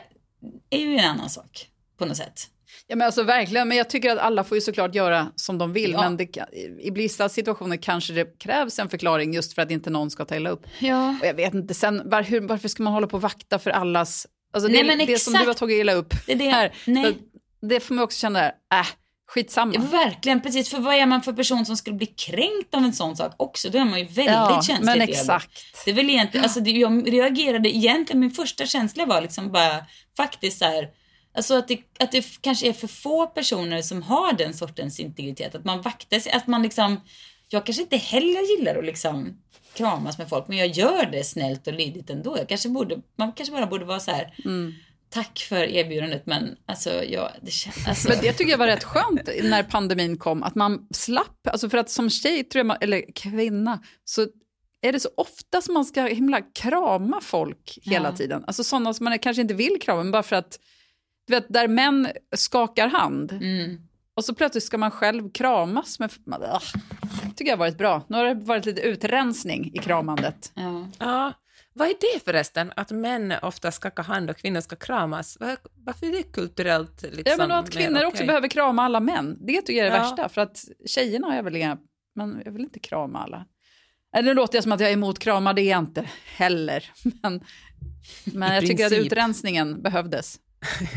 [0.70, 2.48] är ju en annan sak på något sätt.
[2.88, 5.74] Ja, men alltså verkligen, men jag tycker att alla får ju såklart göra som de
[5.74, 6.02] vill, Ja.
[6.02, 6.38] men det,
[6.82, 10.36] i vissa situationer kanske det krävs en förklaring just för att inte någon ska ta
[10.36, 10.66] illa upp.
[10.80, 11.10] Ja.
[11.22, 13.70] Och jag vet inte, sen var, hur, varför ska man hålla på och vakta för
[13.72, 14.28] allas...
[14.54, 17.18] Alltså Nej, det, men det som du har tagit illa upp Det det- här, nej.
[17.62, 18.86] det får man också känna, där, äh,
[19.28, 19.74] skitsamma.
[19.76, 20.70] Ja, Verkligen, precis.
[20.70, 23.70] För vad är man för person som skulle bli kränkt av en sån sak också?
[23.70, 24.86] Då är man ju väldigt Ja, känslig.
[24.86, 25.52] men exakt.
[25.86, 29.86] Det är väl egentligen, alltså det, jag reagerade egentligen, min första känsla var liksom bara
[30.18, 30.90] faktiskt så här,
[31.38, 35.56] alltså att det, att det kanske är för få personer som har den sortens integritet.
[35.56, 37.02] Att man vaktar sig, att man liksom,
[37.50, 39.38] jag kanske inte heller gillar att liksom
[39.74, 42.38] kramas med folk, men jag gör det snällt och lydigt ändå.
[42.38, 44.34] Jag kanske borde, man kanske bara borde vara så här,
[45.16, 48.84] tack för erbjudandet, men alltså, jag, det känns, alltså, Men det tycker jag var rätt
[48.84, 52.78] skönt när pandemin kom, att man slapp, alltså för att som tjej, tror jag man,
[52.82, 54.28] eller kvinna, så
[54.82, 58.16] är det så ofta som man ska himla krama folk hela Ja.
[58.16, 58.44] tiden.
[58.48, 60.60] Alltså sådana som man kanske inte vill krama, men bara för att,
[61.28, 63.78] du vet, där män skakar hand, mm.
[64.16, 66.12] och så plötsligt ska man själv kramas med...
[66.42, 66.62] Ah,
[67.36, 68.06] tycker jag har varit bra.
[68.08, 70.52] Nu har det varit lite utrensning i kramandet.
[70.56, 70.88] ja.
[71.00, 71.34] Ja,
[71.78, 75.38] vad är det förresten, att män ofta skakar hand och kvinnor ska kramas?
[75.40, 78.28] Var, varför är det kulturellt liksom, ja, men och att mer kvinnor också okej?
[78.28, 79.38] behöver krama alla män.
[79.42, 80.04] Det tycker jag är det Ja.
[80.04, 80.30] värsta.
[80.30, 81.78] För att tjejerna jag väl inga...
[82.16, 83.46] Men jag vill inte krama alla.
[84.16, 86.92] Eller nu låter jag som att jag är emot kramar, det är jag inte heller.
[87.22, 87.44] Men,
[88.26, 89.06] men I jag tycker att princip.
[89.12, 90.40] utrensningen behövdes.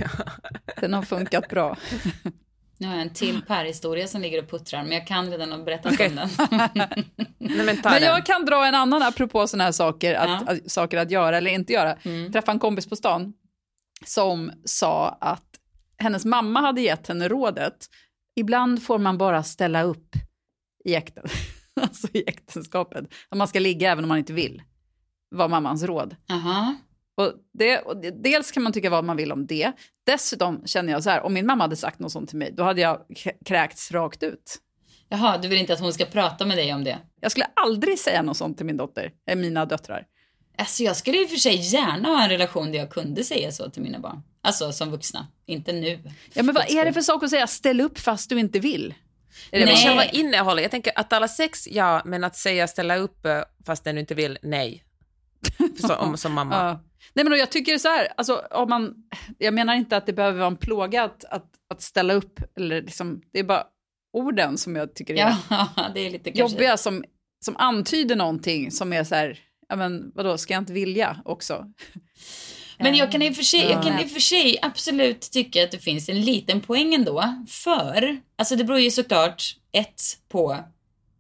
[0.81, 1.77] Den har funkat bra.
[2.81, 5.59] Nu har jag en till parhistoria som ligger och puttrar, men jag kan redan ha
[5.59, 6.09] berättat Okej.
[6.09, 6.29] om den.
[7.39, 8.03] Nej, men Men den.
[8.03, 10.53] jag kan dra en annan apropå sådana här saker att, Ja.
[10.53, 11.95] att, saker att göra eller inte göra.
[12.03, 12.33] Mm.
[12.33, 13.33] Träffade en kompis på stan
[14.07, 15.45] som sa att
[15.99, 17.87] hennes mamma hade gett henne rådet,
[18.37, 20.15] ibland får man bara ställa upp
[20.85, 21.25] i, äkten,
[21.81, 23.05] alltså i äktenskapet.
[23.29, 24.63] Om man ska ligga även om man inte vill,
[25.31, 26.17] var mammans råd.
[26.27, 26.75] Jaha.
[27.19, 29.73] Och det, och det, dels kan man tycka vad man vill om det.
[30.07, 32.63] Dessutom känner jag så här, om min mamma hade sagt något sånt till mig, då
[32.63, 32.99] hade jag
[33.45, 34.59] kräkts rakt ut.
[35.09, 36.99] Jaha, du vill inte att hon ska prata med dig om det?
[37.21, 40.07] Jag skulle aldrig säga något sånt till min dotter, eller mina döttrar.
[40.59, 43.53] Alltså jag skulle i och för sig gärna ha en relation där jag kunde säga
[43.53, 44.23] så till mina barn.
[44.43, 46.01] Alltså som vuxna, inte nu.
[46.35, 48.95] Ja, men vad är det för sak att säga ställ upp fast du inte vill?
[49.51, 49.77] Är det Nej.
[49.77, 50.63] själva innehållet?
[50.63, 54.01] Jag tänker att alla sex, ja, men att säga ställa upp eh, fast den du
[54.01, 54.85] inte vill, nej.
[55.81, 56.81] Så, om, som mamma.
[57.15, 58.95] Nej, men jag tycker så här, alltså, om man,
[59.39, 62.83] jag menar inte att det behöver vara en plåga att, att, att ställa upp, eller
[62.83, 63.65] liksom, det är bara
[64.13, 66.55] orden som jag tycker är Ja, det är lite kanske...
[66.55, 67.05] jobbiga som,
[67.45, 71.67] som antyder någonting som är så här, ja men vadå, ska jag inte vilja också?
[72.81, 75.65] Men jag kan, i och för sig, jag kan i och för sig absolut tycka
[75.65, 77.45] att det finns en liten poäng ändå.
[77.49, 79.43] För, alltså det beror ju såklart
[79.73, 80.57] ett på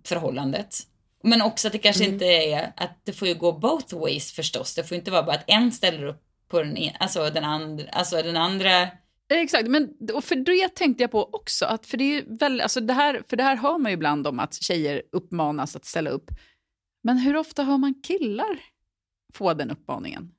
[0.04, 0.76] förhållandet.
[1.22, 4.74] Men också att det kanske inte är, att det får ju gå both ways förstås.
[4.74, 7.84] Det får inte vara bara att en ställer upp på den ena, alltså den andra,
[7.92, 8.88] alltså den andra
[9.30, 12.80] Exakt, men och för det tänkte jag på också, att för det, är väl, alltså
[12.80, 16.10] det, här, för det här hör man ju ibland om att tjejer uppmanas att ställa
[16.10, 16.30] upp.
[17.02, 18.60] Men hur ofta hör man killar
[19.34, 20.32] få den uppmaningen?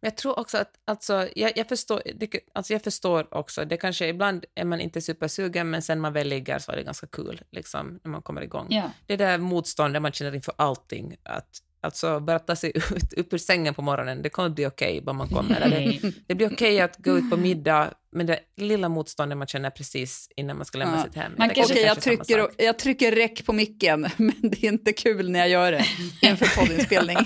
[0.00, 3.76] Men jag tror också att, alltså, jag, jag, förstår, det, alltså jag förstår också, det
[3.76, 7.06] kanske ibland är man inte supersugen, men sen man väl ligger så är det ganska
[7.06, 8.66] kul, liksom, när man kommer igång.
[8.70, 8.90] Ja.
[9.06, 13.38] Det där motståndet man känner inför allting, att alltså bara ta sig ut, upp ur
[13.38, 15.60] sängen på morgonen, det kommer bli okej var man kommer.
[15.60, 19.70] Eller det, blir okej att gå ut på middag, men det lilla motståndet man känner
[19.70, 21.04] precis innan man ska lämna Ja.
[21.04, 21.32] sitt hem.
[21.38, 22.50] Man kanske- Okej, jag trycker, sak.
[22.58, 25.84] jag trycker räck på micken, men det är inte kul när jag gör det
[26.22, 27.16] inför poddinspelning.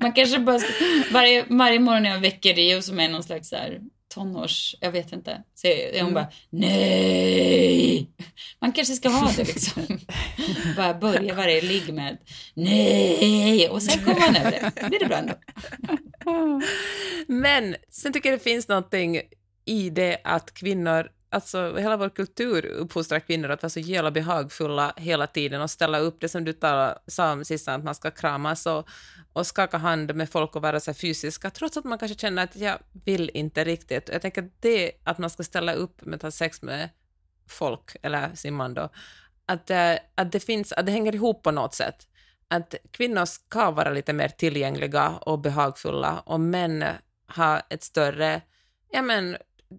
[0.00, 0.72] Man kanske bara ska,
[1.12, 3.80] varje, varje morgon när jag väcker Rio som är någon slags så här
[4.10, 8.10] tonårs, jag vet inte, så är hon bara nej.
[8.60, 9.82] Man kanske ska ha det liksom.
[10.76, 12.18] bara börja varje ligg med
[12.54, 14.88] nej och sen kommer man över det.
[14.88, 15.34] Blir det bra ändå.
[17.26, 19.20] Men sen tycker jag det finns någonting
[19.64, 24.92] i det att kvinnor alltså hela vår kultur uppfostrar kvinnor att vara så jävla behagfulla
[24.96, 28.10] hela tiden och ställa upp det som du tal- sa om sist, att man ska
[28.10, 28.88] kramas och,
[29.32, 32.44] och skaka hand med folk och vara så här fysiska, trots att man kanske känner
[32.44, 34.08] att jag vill inte riktigt.
[34.12, 36.88] Jag tänker att det, att man ska ställa upp med att ha sex med
[37.48, 38.88] folk, eller sin man då,
[39.46, 39.70] att,
[40.14, 42.06] att, det finns, att det hänger ihop på något sätt.
[42.48, 46.84] Att kvinnor ska vara lite mer tillgängliga och behagfulla och män
[47.26, 48.40] har ett större,
[48.90, 49.36] ja men,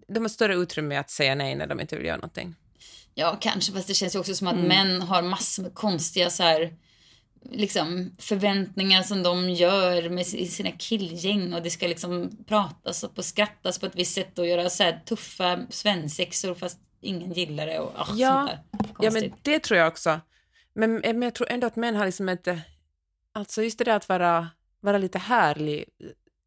[0.07, 2.55] de har större utrymme att säga nej när de inte vill göra någonting.
[3.15, 4.67] Ja, kanske, fast det känns ju också som att Mm.
[4.67, 6.73] män har massor med konstiga så här,
[7.51, 13.15] liksom, förväntningar som de gör med si- sina killgäng och det ska liksom pratas och
[13.15, 17.67] på skrattas på ett visst sätt och göra så här tuffa svensexor fast ingen gillar
[17.67, 18.49] det och ah, Ja.
[18.99, 20.19] Ja, men det tror jag också.
[20.73, 22.61] Men, men jag tror ändå att män har liksom inte...
[23.33, 24.49] Alltså just det där att vara,
[24.79, 25.85] vara lite härlig,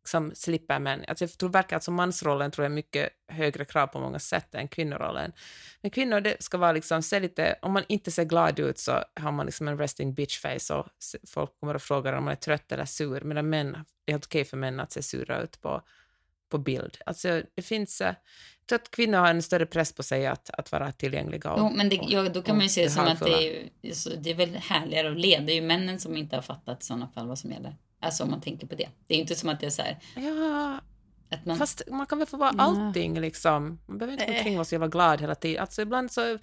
[0.05, 1.05] liksom slipper män.
[1.09, 4.19] Alltså jag tror verkligen att som mansrollen tror jag är mycket högre krav på många
[4.19, 5.33] sätt än kvinnorollen.
[5.81, 9.05] Men kvinnor, det ska vara liksom, se lite, om man inte ser glad ut så
[9.21, 10.87] har man liksom en resting bitch face och
[11.29, 13.73] folk kommer att fråga om man är trött eller sur, medan män,
[14.05, 15.83] det är helt okej för män att se sura ut på,
[16.51, 16.99] på bild.
[17.07, 18.07] Alltså det finns, eh,
[18.61, 21.53] jag tror att kvinnor har en större press på sig att, att vara tillgängliga.
[21.53, 23.21] Och, Jo, men det, och- ja, då kan man ju och se det som att
[23.21, 25.39] det är, det är väl härligare att le.
[25.41, 27.77] Det är ju männen som inte har fattat i sådana fall vad som gäller.
[28.01, 28.89] Alltså om man tänker på det.
[29.07, 30.81] Det är ju inte som att det är så här Ja,
[31.31, 31.57] att man...
[31.59, 32.63] fast man kan väl få vara Ja.
[32.65, 33.79] allting liksom.
[33.87, 35.61] Man behöver inte gå omkring och vara så jävla glad hela tiden.
[35.61, 36.39] Alltså ibland så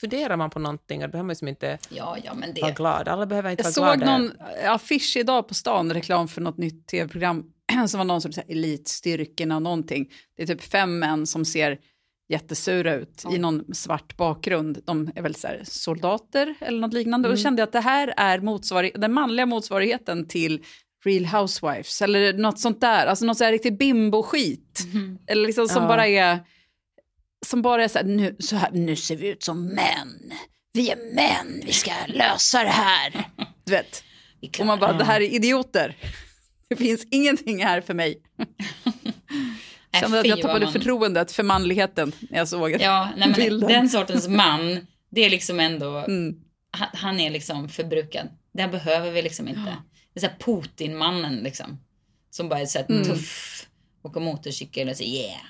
[0.00, 2.76] funderar man på någonting och då behöver man liksom inte Ja, ja, men vara det...
[2.76, 3.08] glad.
[3.08, 4.18] Alla behöver inte Jag vara såg glada.
[4.18, 4.32] någon
[4.66, 7.44] affisch idag på stan, reklam för något nytt tv-program
[7.88, 10.10] som var någon som sa elitstyrkorna och någonting.
[10.36, 11.78] Det är typ fem män som ser
[12.28, 14.78] jättesura ut i någon svart bakgrund.
[14.86, 17.28] De är väl så här soldater eller något liknande.
[17.28, 20.64] Och då kände jag att det här är motsvarig, den manliga motsvarigheten till
[21.06, 23.06] Real Housewives eller något sånt där.
[23.06, 24.86] Alltså något så här riktigt bimbo-skit.
[25.26, 25.88] Eller liksom som Ja.
[25.88, 26.38] bara är
[27.46, 30.32] som bara är så här nu, så här, nu ser vi ut som män.
[30.72, 33.28] Vi är män, vi ska lösa det här.
[33.64, 34.02] Du vet.
[34.60, 34.98] Och man bara, det.
[34.98, 35.96] det här är idioter.
[36.68, 38.18] Det finns ingenting här för mig.
[39.94, 43.28] Äh, Kände att fy jag tappade man- förtroendet för manligen när jag såg Ja, nej,
[43.28, 43.68] men bilden.
[43.68, 46.34] den sortens man, det är liksom ändå, Mm.
[46.70, 48.28] han, han är liksom förbrukad.
[48.54, 49.76] Den behöver vi liksom inte.
[50.16, 51.78] Det är så här Putin-mannen liksom.
[52.30, 53.04] Som bara är så här Mm.
[53.04, 53.66] tuff,
[54.02, 55.40] åker motorcykel och så yeah.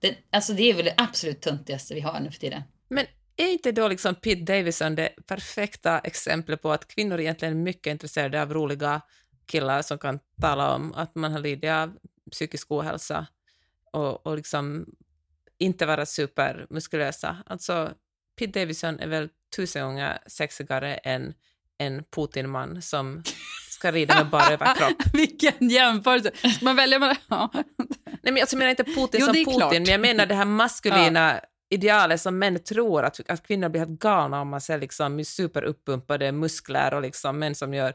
[0.00, 2.62] Det, alltså det är väl det absolut töntigaste vi har nu för tiden.
[2.88, 7.58] Men är inte då liksom Pete Davidson det perfekta exemplet på att kvinnor egentligen är
[7.58, 9.00] mycket intresserade av roliga
[9.46, 11.98] killar som kan tala om att man har lidit av
[12.30, 13.26] psykisk ohälsa
[13.92, 14.86] och, och liksom
[15.58, 17.36] inte vara supermuskulösa.
[17.46, 17.92] Alltså,
[18.38, 21.34] Pete Davidson är väl tusen gånger sexigare än
[21.78, 23.22] en Putin-man som
[23.74, 25.02] ska rida med bara överkropp.
[25.12, 26.30] Vilken jämförelse.
[26.56, 27.16] Ska man välja mellan...
[27.28, 27.50] Ja.
[27.52, 27.64] Nej,
[28.32, 29.72] men alltså, jag menar inte Putin Jo, som Putin, klart.
[29.72, 33.98] men jag menar det här maskulina idealet som män tror att, att kvinnor blir helt
[34.00, 37.94] galna om man ser liksom superuppumpade muskler och liksom män som gör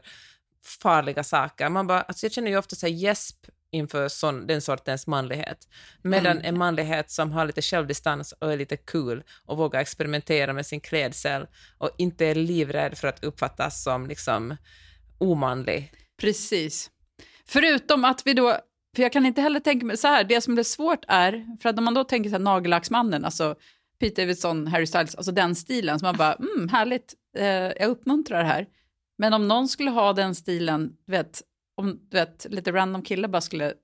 [0.82, 1.68] farliga saker.
[1.68, 3.36] Man bara, alltså jag känner ju ofta så här gäsp
[3.72, 5.68] inför sån, den sortens manlighet.
[6.02, 6.44] Medan Mm.
[6.44, 10.80] en manlighet som har lite självdistans och är lite cool och vågar experimentera med sin
[10.80, 11.46] klädsel
[11.78, 14.56] och inte är livrädd för att uppfattas som liksom
[15.20, 15.92] omanlig.
[16.20, 16.90] Precis.
[17.46, 18.56] Förutom att vi då,
[18.96, 21.68] för jag kan inte heller tänka mig, så här, det som blir svårt är, för
[21.68, 23.54] att om man då tänker så här nagellacksmannen, alltså
[24.00, 28.38] Pete Davidson, Harry Styles, alltså den stilen, så man bara, mm, härligt, eh, jag uppmuntrar
[28.38, 28.66] det här.
[29.18, 31.42] Men om någon skulle ha den stilen, du vet,
[31.76, 33.74] om du vet, lite random kille bara skulle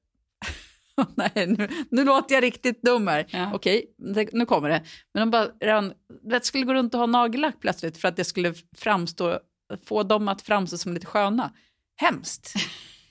[1.14, 3.26] Nej, nu, nu låter jag riktigt dum här.
[3.30, 3.50] Ja.
[3.54, 4.82] Okej, det, nu kommer det.
[5.14, 8.16] Men de bara redan, du vet, skulle gå runt och ha nagellack plötsligt för att
[8.16, 9.38] det skulle framstå,
[9.84, 11.52] få dem att framstå som lite sköna.
[11.96, 12.54] Hemskt.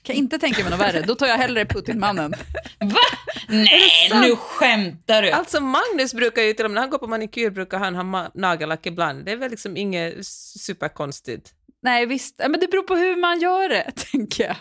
[0.02, 1.02] Kan inte tänka mig något värre.
[1.02, 2.30] Då tar jag hellre Putin-mannen.
[2.80, 2.96] Va?
[3.48, 5.30] Nej, nu skämtar du.
[5.30, 8.30] Alltså Magnus brukar ju till och med när han går på manikyr brukar han ha
[8.34, 9.24] nagellack ibland.
[9.24, 11.52] Det är väl liksom inget superkonstigt.
[11.82, 12.38] Nej, visst.
[12.38, 14.56] Men det beror på hur man gör det, tänker jag.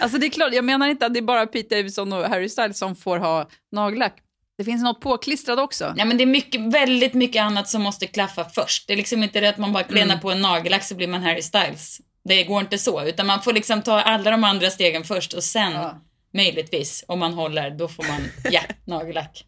[0.00, 2.48] Alltså det är klart, jag menar inte att det är bara Pete Davidson och Harry
[2.48, 4.16] Styles som får ha nagellack.
[4.60, 5.92] Det finns något påklistrat också.
[5.96, 8.86] Nej men det är mycket, väldigt mycket annat som måste klaffa först.
[8.86, 10.20] Det är liksom inte det att man bara klenar Mm.
[10.20, 12.00] på en nagellack så blir man Harry Styles.
[12.24, 15.44] Det går inte så, utan man får liksom ta alla de andra stegen först och
[15.44, 16.00] sen Ja.
[16.34, 18.20] möjligtvis, om man håller, då får man,
[18.50, 19.44] ja, nagellack.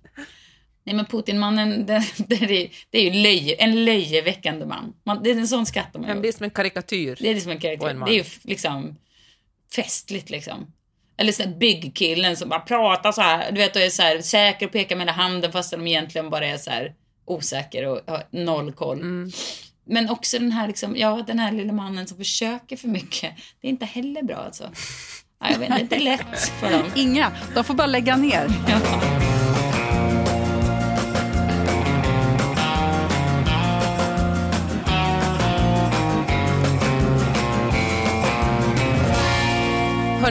[0.84, 4.92] Nej men Putinmannen, det, det, är, det är ju löje, en löjeväckande man.
[5.04, 5.22] man.
[5.22, 6.36] Det är en sån skrattar man Han ju blir åt.
[6.36, 7.16] som en karikatyr.
[7.20, 8.08] Det är liksom en man.
[8.08, 8.96] Det är ju liksom
[9.76, 10.66] festligt liksom.
[11.16, 14.66] Eller så byggkillen som bara pratar så här, du vet, och är så här säker
[14.66, 16.94] och pekar med hela handen fast de egentligen bara är så här
[17.24, 19.00] osäker och har noll koll.
[19.00, 19.30] Mm.
[19.84, 23.32] Men också den här liksom, ja, den här lilla mannen som försöker för mycket.
[23.60, 24.70] Det är inte heller bra alltså.
[25.40, 26.92] Ja, jag vet, det är inte lätt för dem.
[26.94, 28.46] Inga, de får bara lägga ner.
[28.68, 28.80] Ja.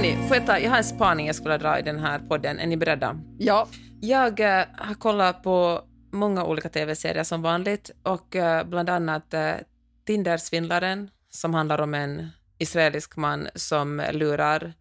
[0.01, 2.59] Hörni, får jag, ta, jag har en spaning jag skulle dra i den här podden.
[2.59, 3.19] Är ni beredda?
[3.39, 3.67] Ja,
[4.01, 5.81] Jag eh, har kollat på
[6.11, 9.51] många olika tv-serier som vanligt och eh, bland annat uh,
[10.05, 14.73] Tinder-svindlaren som handlar om en israelisk man som lurar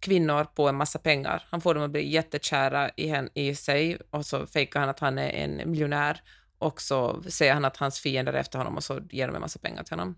[0.00, 1.46] kvinnor på en massa pengar.
[1.50, 5.00] Han får dem att bli jättekära i, hen, i sig och så fejkar han att
[5.00, 6.20] han är en miljonär
[6.58, 9.40] och så säger han att hans fiender är efter honom och så ger de en
[9.40, 10.16] massa pengar till honom.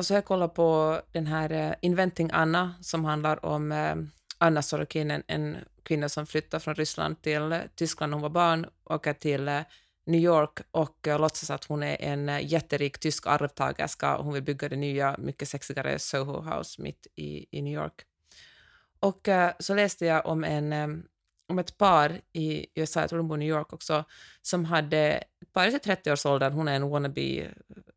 [0.00, 3.94] Och så har jag kollat på den här uh, Inventing Anna som handlar om uh,
[4.38, 8.30] Anna Sorokin, en, en kvinna som flyttade från Ryssland till uh, Tyskland när hon var
[8.30, 9.60] barn, åker till uh,
[10.06, 14.34] New York och uh, låtsas att hon är en uh, jätterik tysk arvtagerska och hon
[14.34, 18.04] vill bygga det nya, mycket sexigare Soho House mitt i, i New York.
[19.00, 21.02] Och uh, så läste jag om, en, um,
[21.48, 24.04] om ett par i USA, jag tror de bor i New York också,
[24.42, 24.98] som hade
[25.42, 27.50] ett par i 30-årsåldern, hon är en wannabe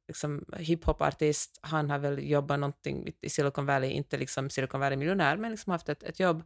[0.08, 5.51] liksom, hiphop-artist, han har väl jobbat någonting i Silicon Valley, inte liksom Silicon Valley-miljonär, men
[5.51, 6.43] liksom haft ett, ett jobb.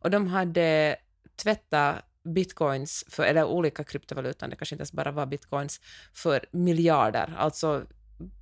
[0.00, 0.96] Och de hade
[1.42, 2.04] tvättat
[2.34, 5.80] bitcoins, för, eller olika kryptovalutan, det kanske inte ens bara var bitcoins,
[6.14, 7.86] för miljarder, alltså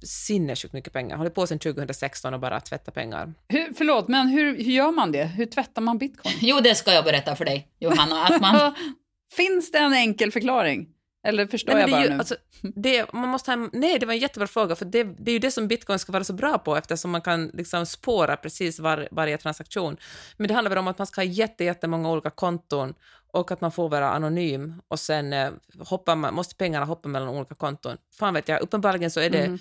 [0.05, 1.17] sinnessjukt mycket pengar.
[1.17, 3.35] Håller på sedan 2016 och bara tvätta pengar.
[3.49, 5.25] hur, förlåt, men hur, hur gör man det?
[5.25, 6.35] Hur tvättar man bitcoin?
[6.41, 8.25] Jo, det ska jag berätta för dig, Johanna.
[8.25, 8.75] Att man,
[9.31, 10.89] Finns det en enkel förklaring?
[11.23, 12.19] Eller förstår Nej, jag bara ju, nu?
[12.19, 12.37] alltså,
[12.75, 15.39] det, man måste ha, nej, det var en jättebra fråga, för det, det är ju
[15.39, 19.09] det som bitcoin ska vara så bra på, eftersom man kan liksom spåra precis var,
[19.11, 19.97] varje transaktion.
[20.37, 22.95] Men det handlar väl om att man ska ha jätte, jättemånga olika konton
[23.33, 27.29] och att man får vara anonym och sen eh, hoppar man, måste pengarna hoppa mellan
[27.29, 27.97] olika konton.
[28.19, 29.59] Fan vet jag, uppenbarligen så är det Mhm.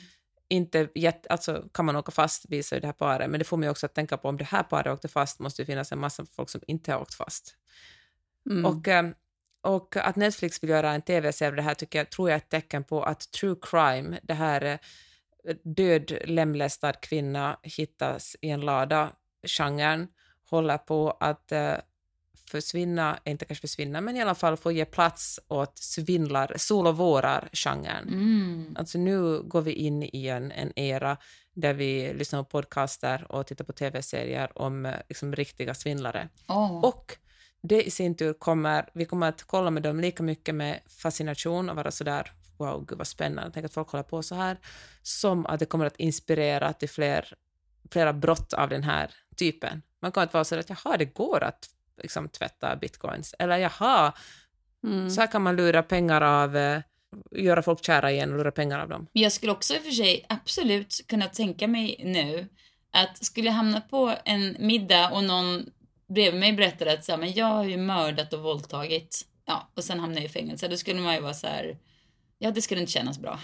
[0.50, 3.70] inte jätte, alltså kan man åka fast, visar det här paret, men det får mig
[3.70, 6.26] också att tänka på om det här paret åkte fast måste det finnas en massa
[6.36, 7.56] folk som inte har åkt fast.
[8.50, 8.66] Mm.
[8.66, 9.06] Och, eh,
[9.62, 12.50] och att Netflix vill göra en tv-serie det här tycker jag, tror jag är ett
[12.50, 19.10] tecken på att true crime, det här eh, död lemlästad kvinna hittas i en lada,
[19.58, 20.08] genren,
[20.50, 21.76] håller på att eh,
[22.52, 26.98] försvinna, inte kanske försvinna, men i alla fall få ge plats åt svindlar, sol och
[26.98, 28.08] vårar-genren.
[28.08, 28.76] mm.
[28.80, 31.18] Alltså nu går vi in i en, en era
[31.54, 36.30] där vi lyssnar på podcaster och tittar på tv-serier om eh, liksom, riktiga svindlare.
[36.48, 36.86] Åh.
[36.86, 37.18] Och
[37.62, 41.70] det i sin tur kommer, vi kommer att kolla med dem lika mycket med fascination
[41.70, 44.58] och vara sådär wow, gud vad spännande, tänk att folk håller på så här,
[45.02, 47.34] som att det kommer att inspirera till fler,
[47.92, 49.82] flera brott av den här typen.
[50.02, 51.70] Man kommer att vara sådär att jaha, det går att
[52.02, 54.14] liksom, tvätta bitcoins, eller jaha,
[54.84, 55.10] Mm.
[55.10, 56.82] så här kan man lura pengar av, eh,
[57.32, 59.08] göra folk kära igen och lura pengar av dem.
[59.14, 62.48] Men jag skulle också i och för sig absolut kunna tänka mig nu
[62.92, 65.66] att skulle jag hamna på en middag och någon
[66.14, 69.84] bredvid mig berättade att så här, men jag har ju mördat och våldtagit, ja, och
[69.84, 71.78] sen hamnar jag i fängelse, då skulle man ju vara så här,
[72.40, 73.40] ja det skulle inte kännas bra.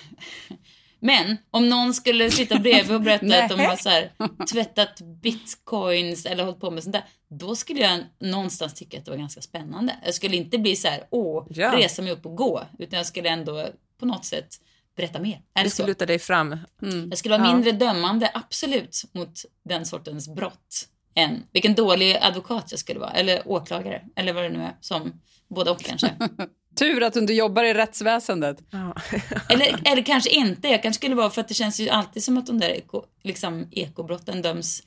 [0.99, 4.11] Men om någon skulle sitta bredvid och berätta att de har så här,
[4.51, 9.11] tvättat bitcoins eller hållit på med sånt där, då skulle jag någonstans tycka att det
[9.11, 9.95] var ganska spännande.
[10.05, 11.73] Jag skulle inte bli så här, åh, Ja.
[11.77, 13.67] resa mig upp och gå, utan jag skulle ändå
[13.99, 14.47] på något sätt
[14.95, 15.41] berätta mer.
[15.53, 16.57] Är Du ska luta dig fram.
[16.81, 17.09] Mm.
[17.09, 17.53] Jag skulle vara Ja.
[17.55, 20.87] mindre dömande, absolut, mot den sortens brott.
[21.15, 25.21] Än vilken dålig advokat jag skulle vara, eller åklagare, eller vad det nu är, som
[25.47, 26.15] både och kanske.
[26.79, 28.57] Tur att du inte jobbar i rättsväsendet.
[28.69, 28.95] Ja.
[29.49, 32.37] eller, eller kanske inte, jag kanske skulle vara, för att det känns ju alltid som
[32.37, 34.83] att de där eko, liksom, ekobrotten döms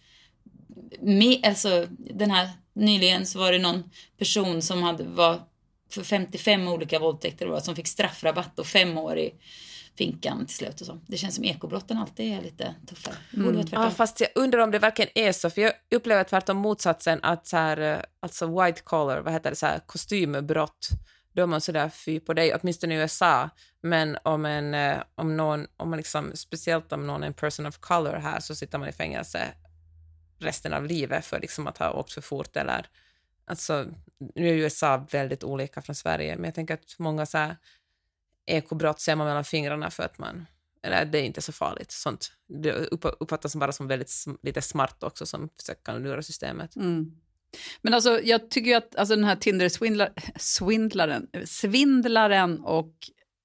[1.01, 5.41] med, alltså den här, nyligen så var det någon person som hade, var
[5.91, 9.33] för 55 olika våldtäkter var, som fick straffrabatt och fem år i
[9.97, 11.01] finkan till slut och så.
[11.07, 13.15] Det känns som ekobrotten alltid är lite tuffare.
[13.31, 13.83] Tvärtom.
[13.83, 17.47] Ja, fast jag undrar om det verkligen är så, för jag upplever tvärtom motsatsen, att
[17.47, 20.89] så här, eh, alltså white collar, vad heter det, så här, kostymbrott,
[21.33, 25.37] då är man sådär fy på dig, åtminstone i USA, men om en, eh, om
[25.37, 28.79] någon, om man liksom, speciellt om någon är en person of color här, så sitter
[28.79, 29.49] man i fängelse
[30.39, 32.87] resten av livet för liksom att ha åkt för fort eller,
[33.47, 33.87] alltså,
[34.35, 37.57] nu är USA väldigt olika från Sverige, men jag tänker att många så här
[38.47, 40.47] ekobrott ser man mellan fingrarna för att man
[40.87, 41.91] eller det är inte så farligt.
[41.91, 42.33] Sånt
[42.63, 42.73] det
[43.21, 46.77] uppfattas bara som väldigt lite smart också som försöker kan lura systemet.
[46.77, 47.13] Mm.
[47.83, 52.95] Men alltså, jag tycker ju att alltså, den här Tinder-svindlaren svindlaren och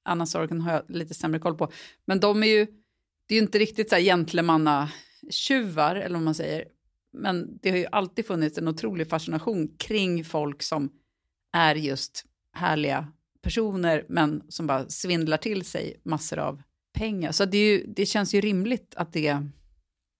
[0.04, 1.72] Anna Sorgen har jag lite sämre koll på.
[2.06, 2.66] Men de är ju,
[3.26, 6.66] det är ju inte riktigt så här gentlemannatjuvar eller vad man säger.
[7.14, 10.89] Men det har ju alltid funnits en otrolig fascination kring folk som
[11.54, 13.08] är just härliga
[13.41, 16.61] personer, men som bara svindlar till sig massor av
[16.93, 17.31] pengar.
[17.31, 19.41] Så det, ju, det känns ju rimligt att det...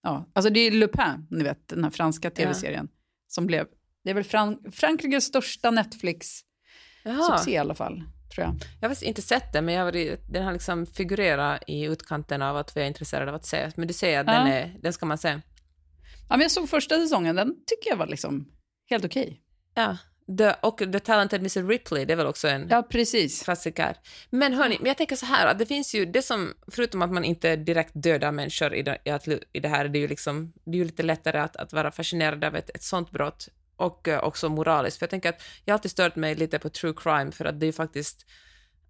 [0.02, 2.88] Ja, alltså det är Le Pen, ni vet, den här franska tv-serien,
[3.28, 3.66] som blev...
[4.04, 8.02] Det är väl Fran- Frankrikes största Netflix-succé i alla fall,
[8.34, 8.54] tror jag.
[8.80, 12.56] jag har inte sett den, men jag var, den har liksom figurerat i utkanten av
[12.56, 13.70] att vi är intresserade av att se.
[13.76, 14.32] Men du säger att Ja.
[14.32, 15.28] den, är, den ska man se.
[15.28, 15.40] Ja,
[16.36, 18.48] men jag såg första säsongen, den tycker jag var liksom
[18.90, 19.40] helt okej.
[19.74, 19.96] Ja.
[20.38, 23.42] The, och The Talented Mr Ripley, det är väl också en Ja, precis.
[23.42, 23.96] klassiker.
[24.30, 27.12] Men hörni, men jag tänker så här, att det finns ju det som, förutom att
[27.12, 28.98] man inte direkt dödar människor i det,
[29.52, 31.90] i det här, det är ju liksom, det är ju lite lättare att, att vara
[31.90, 34.98] fascinerad av ett, ett sånt brott och eh, också moraliskt.
[34.98, 37.60] För jag tänker att jag har alltid stört mig lite på true crime för att
[37.60, 38.26] det är ju faktiskt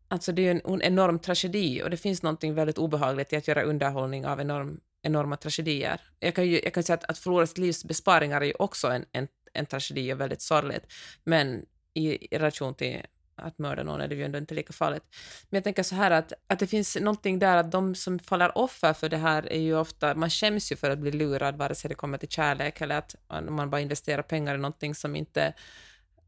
[0.08, 3.36] Alltså det är ju en, en enorm tragedi och det finns någonting väldigt obehagligt i
[3.36, 6.00] att göra underhållning av enorm, enorma tragedier.
[6.20, 8.88] Jag kan ju jag kan säga att, att förlora sitt livs besparingar är ju också
[8.88, 10.92] en, en, en tragedi och väldigt sorgligt,
[11.24, 13.03] men i, i relation till
[13.36, 15.05] att mörda någon är det ju ändå inte lika farligt.
[15.50, 18.59] Men jag tänker så här att, att det finns någonting där att de som faller
[18.59, 21.74] offer för det här är ju ofta, man skäms ju för att bli lurad vare
[21.74, 23.14] sig det kommer till kärlek eller att
[23.48, 25.55] man bara investerar pengar i någonting som inte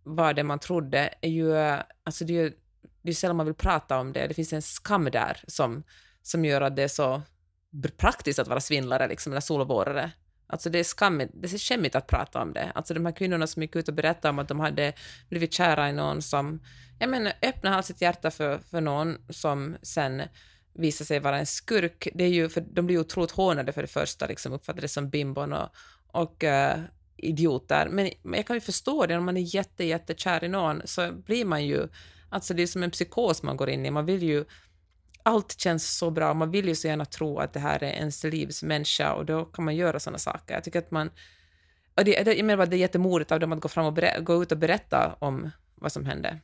[0.02, 1.56] var det man trodde, är ju,
[2.04, 2.52] alltså det är ju
[3.02, 4.26] det är sällan man vill prata om det.
[4.26, 5.82] Det finns en skam där som,
[6.22, 7.22] som gör att det är så
[7.96, 10.10] praktiskt att vara svindlare liksom, eller solborrare.
[10.46, 12.72] Alltså det är skammigt, det är skämmigt att prata om det.
[12.74, 14.92] Alltså de här kvinnorna som gick ut och berättade om att de hade
[15.28, 16.60] blivit kära i någon som,
[16.98, 20.22] jag menar, öppnade sitt hjärta för, för någon som sen
[20.74, 22.08] visar sig vara en skurk.
[22.14, 25.10] Det är ju, för de blir ju otroligt hånade för det första, liksom uppfattade som
[25.10, 25.68] bimbon och,
[26.06, 26.84] och uh,
[27.16, 27.88] idioter.
[27.88, 31.12] Men, men jag kan ju förstå det, om man är jätte, jättekär i någon så
[31.12, 31.88] blir man ju,
[32.28, 33.90] alltså det är som en psykos man går in i.
[33.90, 34.44] Man vill ju,
[35.24, 38.24] allt känns så bra, man vill ju så gärna tro att det här är ens
[38.24, 40.54] livs människa och då kan man göra sådana saker.
[40.54, 41.10] Jag tycker att man,
[41.94, 44.20] och det, jag menar bara, det är jättemodigt av dem att gå, fram och berä,
[44.20, 46.38] gå ut och berätta om vad som hände.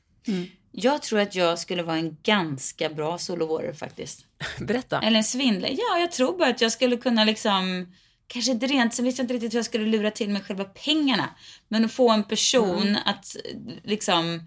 [0.72, 4.24] Jag tror att jag skulle vara en ganska bra solowarrior faktiskt.
[4.60, 5.00] Berätta.
[5.00, 5.72] Eller en svindlare.
[5.72, 7.94] Ja, jag tror bara att jag skulle kunna liksom...
[8.26, 10.64] Kanske inte rent, sen vet jag inte riktigt hur jag skulle lura till mig själva
[10.64, 11.28] pengarna.
[11.68, 14.42] Men att få en person att eh, liksom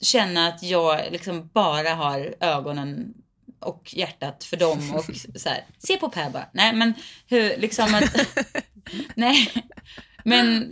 [0.00, 3.14] känna att jag liksom bara har ögonen
[3.60, 5.04] och hjärtat för dem och
[5.40, 6.48] så här, se på Per bara.
[6.52, 6.94] Nej, men
[7.26, 8.26] hur liksom att...
[9.14, 9.52] nej,
[10.24, 10.70] men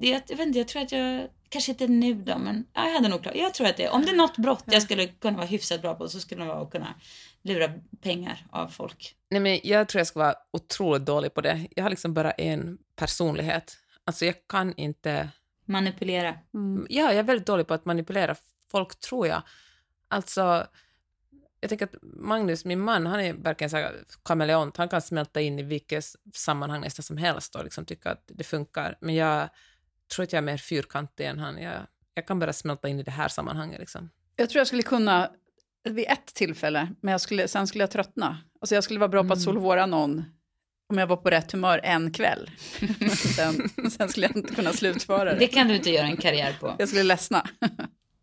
[0.00, 2.94] det, jag vet inte, jag tror att jag, kanske inte nu då, men ja, jag
[2.94, 3.36] hade nog klart.
[3.36, 5.94] Jag tror att det, om det är något brott jag skulle kunna vara hyfsat bra
[5.94, 6.94] på så skulle det vara att kunna
[7.42, 7.72] lura
[8.02, 9.14] pengar av folk.
[9.30, 11.66] Nej, men jag tror jag ska vara otroligt dålig på det.
[11.76, 13.76] Jag har liksom bara en personlighet.
[14.04, 15.28] Alltså jag kan inte...
[15.64, 16.34] Manipulera.
[16.88, 18.36] Ja, jag är väldigt dålig på att manipulera
[18.70, 19.42] folk, tror jag.
[20.08, 20.66] Alltså,
[21.60, 24.76] jag tänker att Magnus, min man, han är verkligen så här kameleont.
[24.76, 26.04] Han kan smälta in i vilket
[26.34, 28.98] sammanhang nästan som helst och liksom tycka att det funkar.
[29.00, 29.48] Men jag
[30.14, 31.62] tror att jag är mer fyrkantig än han.
[31.62, 33.80] Jag, jag kan bara smälta in i det här sammanhanget.
[33.80, 34.10] Liksom.
[34.36, 35.30] Jag tror jag skulle kunna
[35.84, 38.38] vid ett tillfälle, men jag skulle, sen skulle jag tröttna.
[38.60, 40.24] Alltså jag skulle vara bra på att solvåra någon
[40.88, 42.50] om jag var på rätt humör en kväll.
[43.36, 45.38] sen, sen skulle jag inte kunna slutföra det.
[45.38, 46.74] Det kan du inte göra en karriär på.
[46.78, 47.46] Jag skulle ledsna.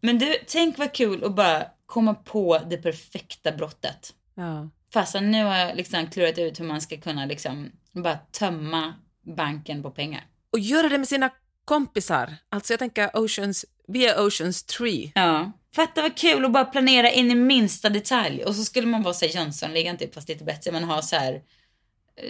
[0.02, 4.14] Men du, tänk vad kul att bara komma på det perfekta brottet.
[4.36, 4.70] Ja.
[4.94, 8.94] Fast nu har jag liksom klurat ut hur man ska kunna liksom bara tömma
[9.36, 10.24] banken på pengar.
[10.52, 11.30] Och göra det med sina
[11.66, 12.36] kompisar.
[12.50, 15.12] Alltså jag tänker Oceans, vi är Oceans 3.
[15.16, 15.52] Ja.
[15.76, 18.44] Fatta vad kul att bara planera in i minsta detalj.
[18.44, 20.72] Och så skulle man vara så här Jönssonligan typ, fast lite bättre.
[20.72, 21.42] Men ha så här,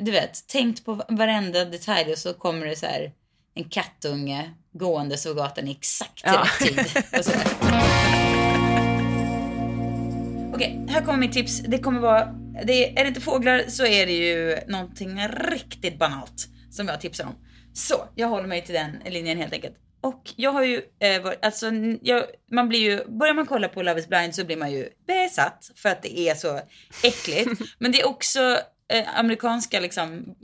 [0.01, 3.11] du vet, tänkt på varenda detalj och så kommer det så här
[3.53, 6.47] en kattunge gående över gatan i exakt Ja.
[6.59, 7.03] rätt tid.
[10.54, 11.60] Okej, här kommer mitt tips.
[11.60, 12.26] Det kommer vara,
[12.64, 17.01] det är, är det inte fåglar så är det ju någonting riktigt banalt som jag
[17.01, 17.36] tipsar om.
[17.74, 19.76] Så, jag håller mig till den linjen helt enkelt.
[20.01, 23.84] Och jag har ju, eh, varit, alltså, jag, man blir ju, börjar man kolla på
[23.84, 26.60] Love is blind så blir man ju besatt för att det är så
[27.04, 27.62] äckligt.
[27.80, 28.60] Men det är också
[28.93, 30.36] eh, amerikanska liksom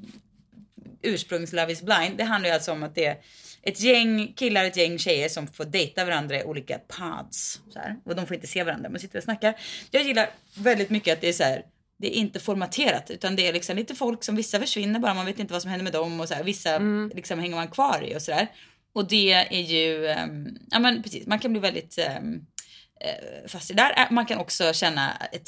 [1.01, 2.18] ursprungs Love is blind.
[2.18, 3.18] Det handlar ju alltså om att det är
[3.62, 7.62] ett gäng killar, ett gäng tjejer som får dejta varandra i olika pods.
[7.74, 7.95] Så här.
[8.05, 9.55] Och de får inte se varandra, men sitter och snackar.
[9.91, 11.64] Jag gillar väldigt mycket att det är så här.
[11.97, 15.26] Det är inte formaterat utan det är liksom lite folk som vissa försvinner bara, man
[15.26, 16.43] vet inte vad som händer med dem och så här.
[16.43, 16.80] Vissa
[17.14, 18.47] liksom hänger man kvar i och sådär.
[18.93, 23.74] Och det är ju, ehm, ja men precis, man kan bli väldigt eh, fast det
[23.74, 24.07] där.
[24.12, 25.47] Man kan också känna ett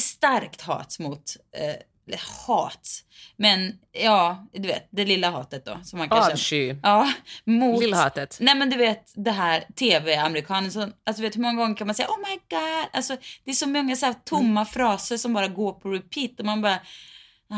[0.00, 1.74] starkt hat mot, eh,
[2.16, 2.88] hat,
[3.36, 5.80] men ja, du vet, det lilla hatet då.
[5.84, 6.12] Som man.
[6.12, 6.76] Avsky.
[6.82, 7.12] Ja,
[7.44, 7.80] mot...
[7.80, 8.36] Lillhatet.
[8.40, 11.94] Nej men du vet det här tv-amerikanen som, alltså vet hur många gånger kan man
[11.94, 15.48] säga oh my god, alltså det är så många så här tomma fraser som bara
[15.48, 16.78] går på repeat och man bara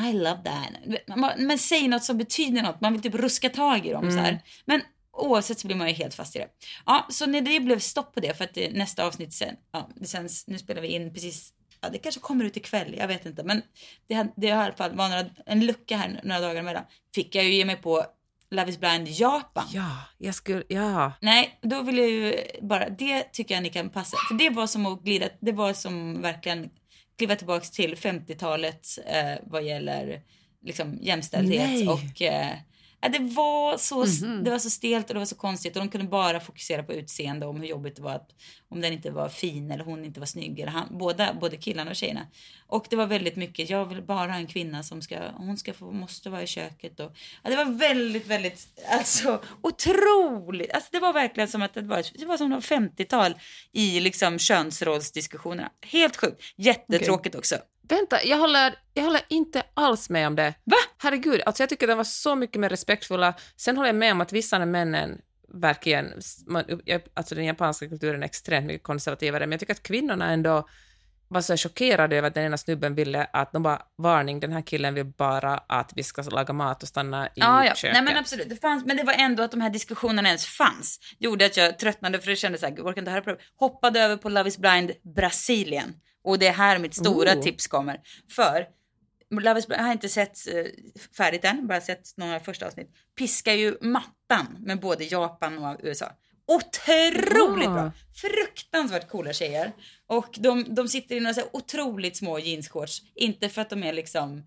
[0.09, 1.17] I love that.
[1.17, 4.19] Bara, Men säg något som betyder något, man vill typ ruska tag i dem så
[4.19, 4.41] här.
[4.65, 4.81] Men
[5.13, 6.49] oavsett så blir man ju helt fast i det.
[6.87, 9.89] Ja, så när det blev stopp på det för att det, nästa avsnitt sen, ja
[9.95, 13.27] det känns, nu spelar vi in precis Ja, det kanske kommer ut ikväll, jag vet
[13.27, 13.45] inte.
[13.45, 13.63] Men
[14.07, 16.85] det, det i alla fall var några, en lucka här några dagar emellan.
[17.15, 18.07] Fick jag ju ge mig på
[18.51, 19.65] Love is blind Japan.
[19.73, 21.13] Ja, jag skulle, ja.
[21.21, 24.17] Nej, då vill jag ju bara, det tycker jag ni kan passa.
[24.29, 26.71] För det var som att glida, det var som verkligen
[27.19, 30.21] kliva tillbaks till 50-talet eh, vad gäller
[30.63, 31.89] liksom jämställdhet Nej.
[31.89, 32.57] och eh,
[33.09, 34.45] det, var så, Mhm.
[34.45, 36.93] det var så stelt och det var så konstigt och de kunde bara fokusera på
[36.93, 38.31] utseende om hur jobbigt det var att
[38.69, 41.91] om den inte var fin eller hon inte var snygg eller han, båda, både killarna
[41.91, 42.27] och tjejerna.
[42.67, 45.75] Och det var väldigt mycket, jag vill bara ha en kvinna som ska, hon ska
[45.75, 50.71] få, måste vara i köket och ja, det var väldigt, väldigt, alltså otroligt.
[50.73, 53.35] Alltså det var verkligen som att det var, det var som det var 50-tal
[53.73, 55.71] i liksom könsrollsdiskussionerna.
[55.83, 56.43] Helt sjukt.
[56.57, 57.57] Jättetråkigt också.
[57.93, 60.55] Vänta, jag håller, jag håller inte alls med om det.
[60.65, 60.77] Va?
[60.99, 63.35] Herregud, alltså jag tycker de var så mycket mer respektfulla.
[63.57, 65.21] Sen håller jag med om att vissa av männen
[65.55, 66.13] verkligen,
[66.47, 66.65] man,
[67.15, 70.69] alltså den japanska kulturen är extremt mycket konservativare, men jag tycker att kvinnorna ändå
[71.29, 74.63] var så chockerade över att den ena snubben ville att de bara, varning, den här
[74.63, 77.75] killen vill bara att vi ska laga mat och stanna i Ja, ja.
[77.75, 77.95] köket.
[77.95, 78.49] Nej, men absolut.
[78.49, 80.99] Det fanns, men det var ändå att de här diskussionerna ens fanns.
[81.19, 83.39] Gjorde att jag tröttnade för det kändes så här, jag orkar inte höra på det.
[83.57, 85.95] Hoppade över på Love is blind Brasilien.
[86.23, 87.43] Och det är här mitt stora Oh.
[87.43, 88.01] tips kommer.
[88.31, 88.67] För
[89.31, 90.65] Love is blind, jag har inte sett eh,
[91.17, 92.91] färdigt än, bara sett några första avsnitt.
[93.19, 96.13] Piskar ju mattan med både Japan och USA.
[96.47, 97.93] Otroligt bra!
[98.15, 99.73] Fruktansvärt coola tjejer.
[100.07, 103.03] Och de, de sitter i några så här otroligt små jeansshorts.
[103.15, 104.47] Inte för att de är liksom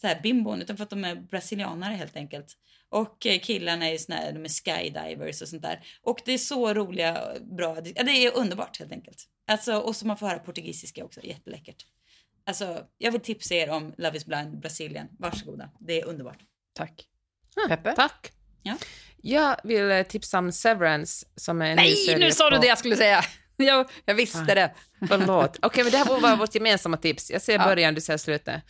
[0.00, 2.56] så här bimbon utan för att de är brasilianare helt enkelt.
[2.88, 5.80] Och eh, killarna är ju såna här, de är skydivers och sånt där.
[6.02, 9.24] Och det är så roliga, bra, det är underbart helt enkelt.
[9.50, 11.86] Alltså, och så man får höra portugisiska också, jätteläckert.
[12.46, 15.08] Alltså, jag vill tipsa er om Love is blind Brasilien.
[15.18, 16.38] Varsågoda, det är underbart.
[16.74, 17.06] Tack.
[17.56, 17.92] Ah, Peppe?
[17.96, 18.32] Tack.
[18.62, 18.76] Ja.
[19.22, 22.56] Jag vill eh, tipsa om Severance som är en ny Nej, serie nu sa du
[22.56, 23.22] på- det jag skulle säga.
[23.56, 24.74] Jag, jag visste det.
[25.08, 25.58] Förlåt.
[25.62, 27.30] Okej, men det här vara vårt gemensamma tips.
[27.30, 27.64] Jag ser Ja.
[27.64, 28.62] början, du ser slutet.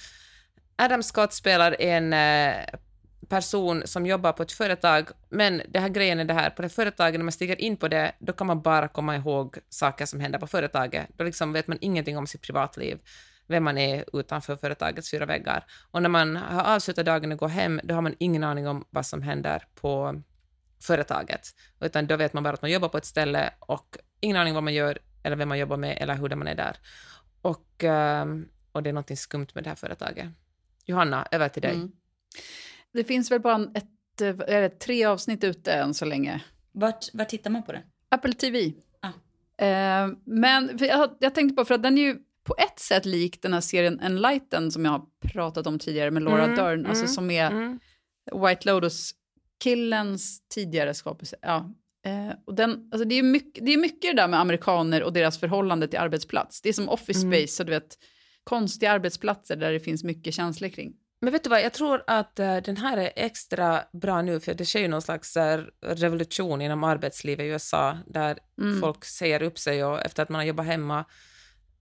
[0.76, 2.64] Adam Scott spelar en eh,
[3.30, 6.68] person som jobbar på ett företag, men det här grejen är det här, på det
[6.68, 10.20] företaget, när man stiger in på det, då kan man bara komma ihåg saker som
[10.20, 11.08] händer på företaget.
[11.16, 12.98] Då liksom vet man ingenting om sitt privatliv,
[13.46, 15.64] vem man är utanför företagets fyra väggar.
[15.90, 18.84] Och när man har avslutat dagen och går hem, då har man ingen aning om
[18.90, 20.22] vad som händer på
[20.82, 24.54] företaget, utan då vet man bara att man jobbar på ett ställe och ingen aning
[24.54, 26.76] vad man gör eller vem man jobbar med eller hur man är där.
[27.42, 28.26] Och, eh,
[28.72, 30.28] och det är något skumt med det här företaget.
[30.84, 31.74] Johanna, över till dig.
[31.74, 31.92] Mm.
[32.92, 36.40] Det finns väl bara ett, eh, är det, tre avsnitt ute än så länge.
[36.72, 37.82] Vart, vart tittar man på det?
[38.08, 38.72] Apple TV.
[39.00, 39.64] Ah.
[39.64, 43.42] Eh, men jag, jag tänkte på, för att den är ju på ett sätt lik
[43.42, 47.04] den här serien Enlighten som jag har pratat om tidigare med Laura Mm, Dern, alltså
[47.04, 47.78] mm, som är Mm.
[48.46, 51.36] White Lotus-killens tidigare skapelse.
[51.42, 51.74] Ja.
[52.06, 55.12] Eh, och den, alltså det, är mycket, det är mycket det där med amerikaner och
[55.12, 56.62] deras förhållande till arbetsplats.
[56.62, 57.32] Det är som office Mm.
[57.38, 57.98] space, så du vet,
[58.44, 60.92] konstiga arbetsplatser där det finns mycket känslor kring.
[61.20, 64.54] Men vet du vad, jag tror att eh, den här är extra bra nu, för
[64.54, 68.80] det sker ju någon slags eh, revolution inom arbetslivet i USA, där Mm.
[68.80, 71.04] folk säger upp sig och efter att man har jobbat hemma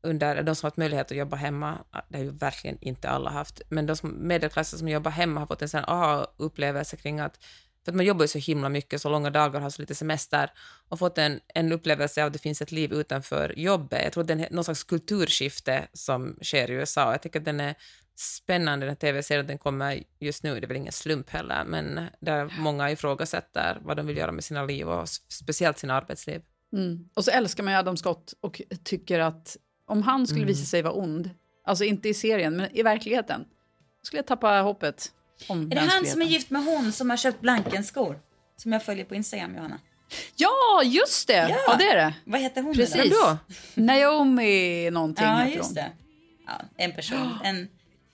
[0.01, 1.77] under, de som har haft möjlighet att jobba hemma,
[2.09, 5.47] det har ju verkligen inte alla haft, men de som, medelklassen som jobbar hemma har
[5.47, 7.39] fått en sån aha-upplevelse kring att,
[7.85, 10.51] för att man jobbar ju så himla mycket, så långa dagar, har så lite semester,
[10.89, 14.03] och fått en, en upplevelse av att det finns ett liv utanför jobbet.
[14.03, 17.11] Jag tror att det är någon slags kulturskifte som sker i USA.
[17.11, 17.75] Jag tycker att den är
[18.19, 22.53] spännande, den tv-serien, den kommer just nu, det är väl ingen slump heller, men där
[22.59, 26.41] många ifrågasätter vad de vill göra med sina liv och speciellt sina arbetsliv.
[26.73, 27.09] Mm.
[27.13, 30.47] Och så älskar man ju Adam Scott och tycker att om han skulle Mm.
[30.47, 31.29] visa sig vara ond,
[31.65, 33.45] alltså inte i serien, men i verkligheten,
[34.01, 35.11] skulle jag tappa hoppet
[35.47, 38.19] om Är det han som är gift med hon som har köpt Blankenskor?
[38.57, 39.79] Som jag följer på Instagram, Johanna.
[40.35, 41.33] Ja, just det!
[41.49, 41.75] Ja, Ja.
[41.75, 42.13] det är det.
[42.25, 42.73] Vad heter hon?
[42.75, 43.11] Precis.
[43.21, 43.37] då?
[43.75, 45.75] Naomi någonting Ja, heter just hon.
[45.75, 45.91] det.
[46.47, 47.37] Ja, en person.
[47.43, 47.67] En,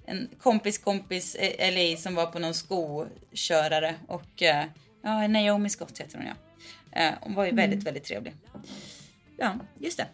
[0.08, 4.66] en kompis kompis eh, LA som var på någon skokörare och eh,
[5.04, 6.34] ja, Naomi Scott heter hon ja.
[7.02, 7.62] Eh, Hon var ju Mm.
[7.70, 8.34] väldigt, väldigt trevlig.
[9.38, 10.08] Ja, just det.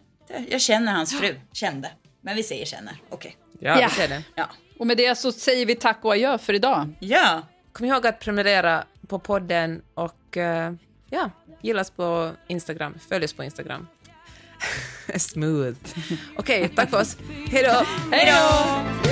[0.48, 1.34] Jag känner hans fru.
[1.52, 1.90] Kände.
[2.20, 2.94] Men vi säger känner.
[3.10, 3.36] Okej.
[3.60, 3.88] Ja, Ja.
[3.88, 4.22] vi ser det.
[4.34, 4.48] Ja.
[4.78, 6.94] Och med det så säger vi tack och adjö för idag.
[7.00, 7.42] Ja.
[7.72, 10.36] Kom ihåg att prenumerera på podden och
[11.10, 11.30] ja,
[11.62, 13.88] gillas på Instagram, följ oss på Instagram.
[15.16, 15.78] Smooth.
[16.36, 17.16] Okej, tack för oss.
[17.50, 17.86] Hej då!
[18.16, 19.11] Hej då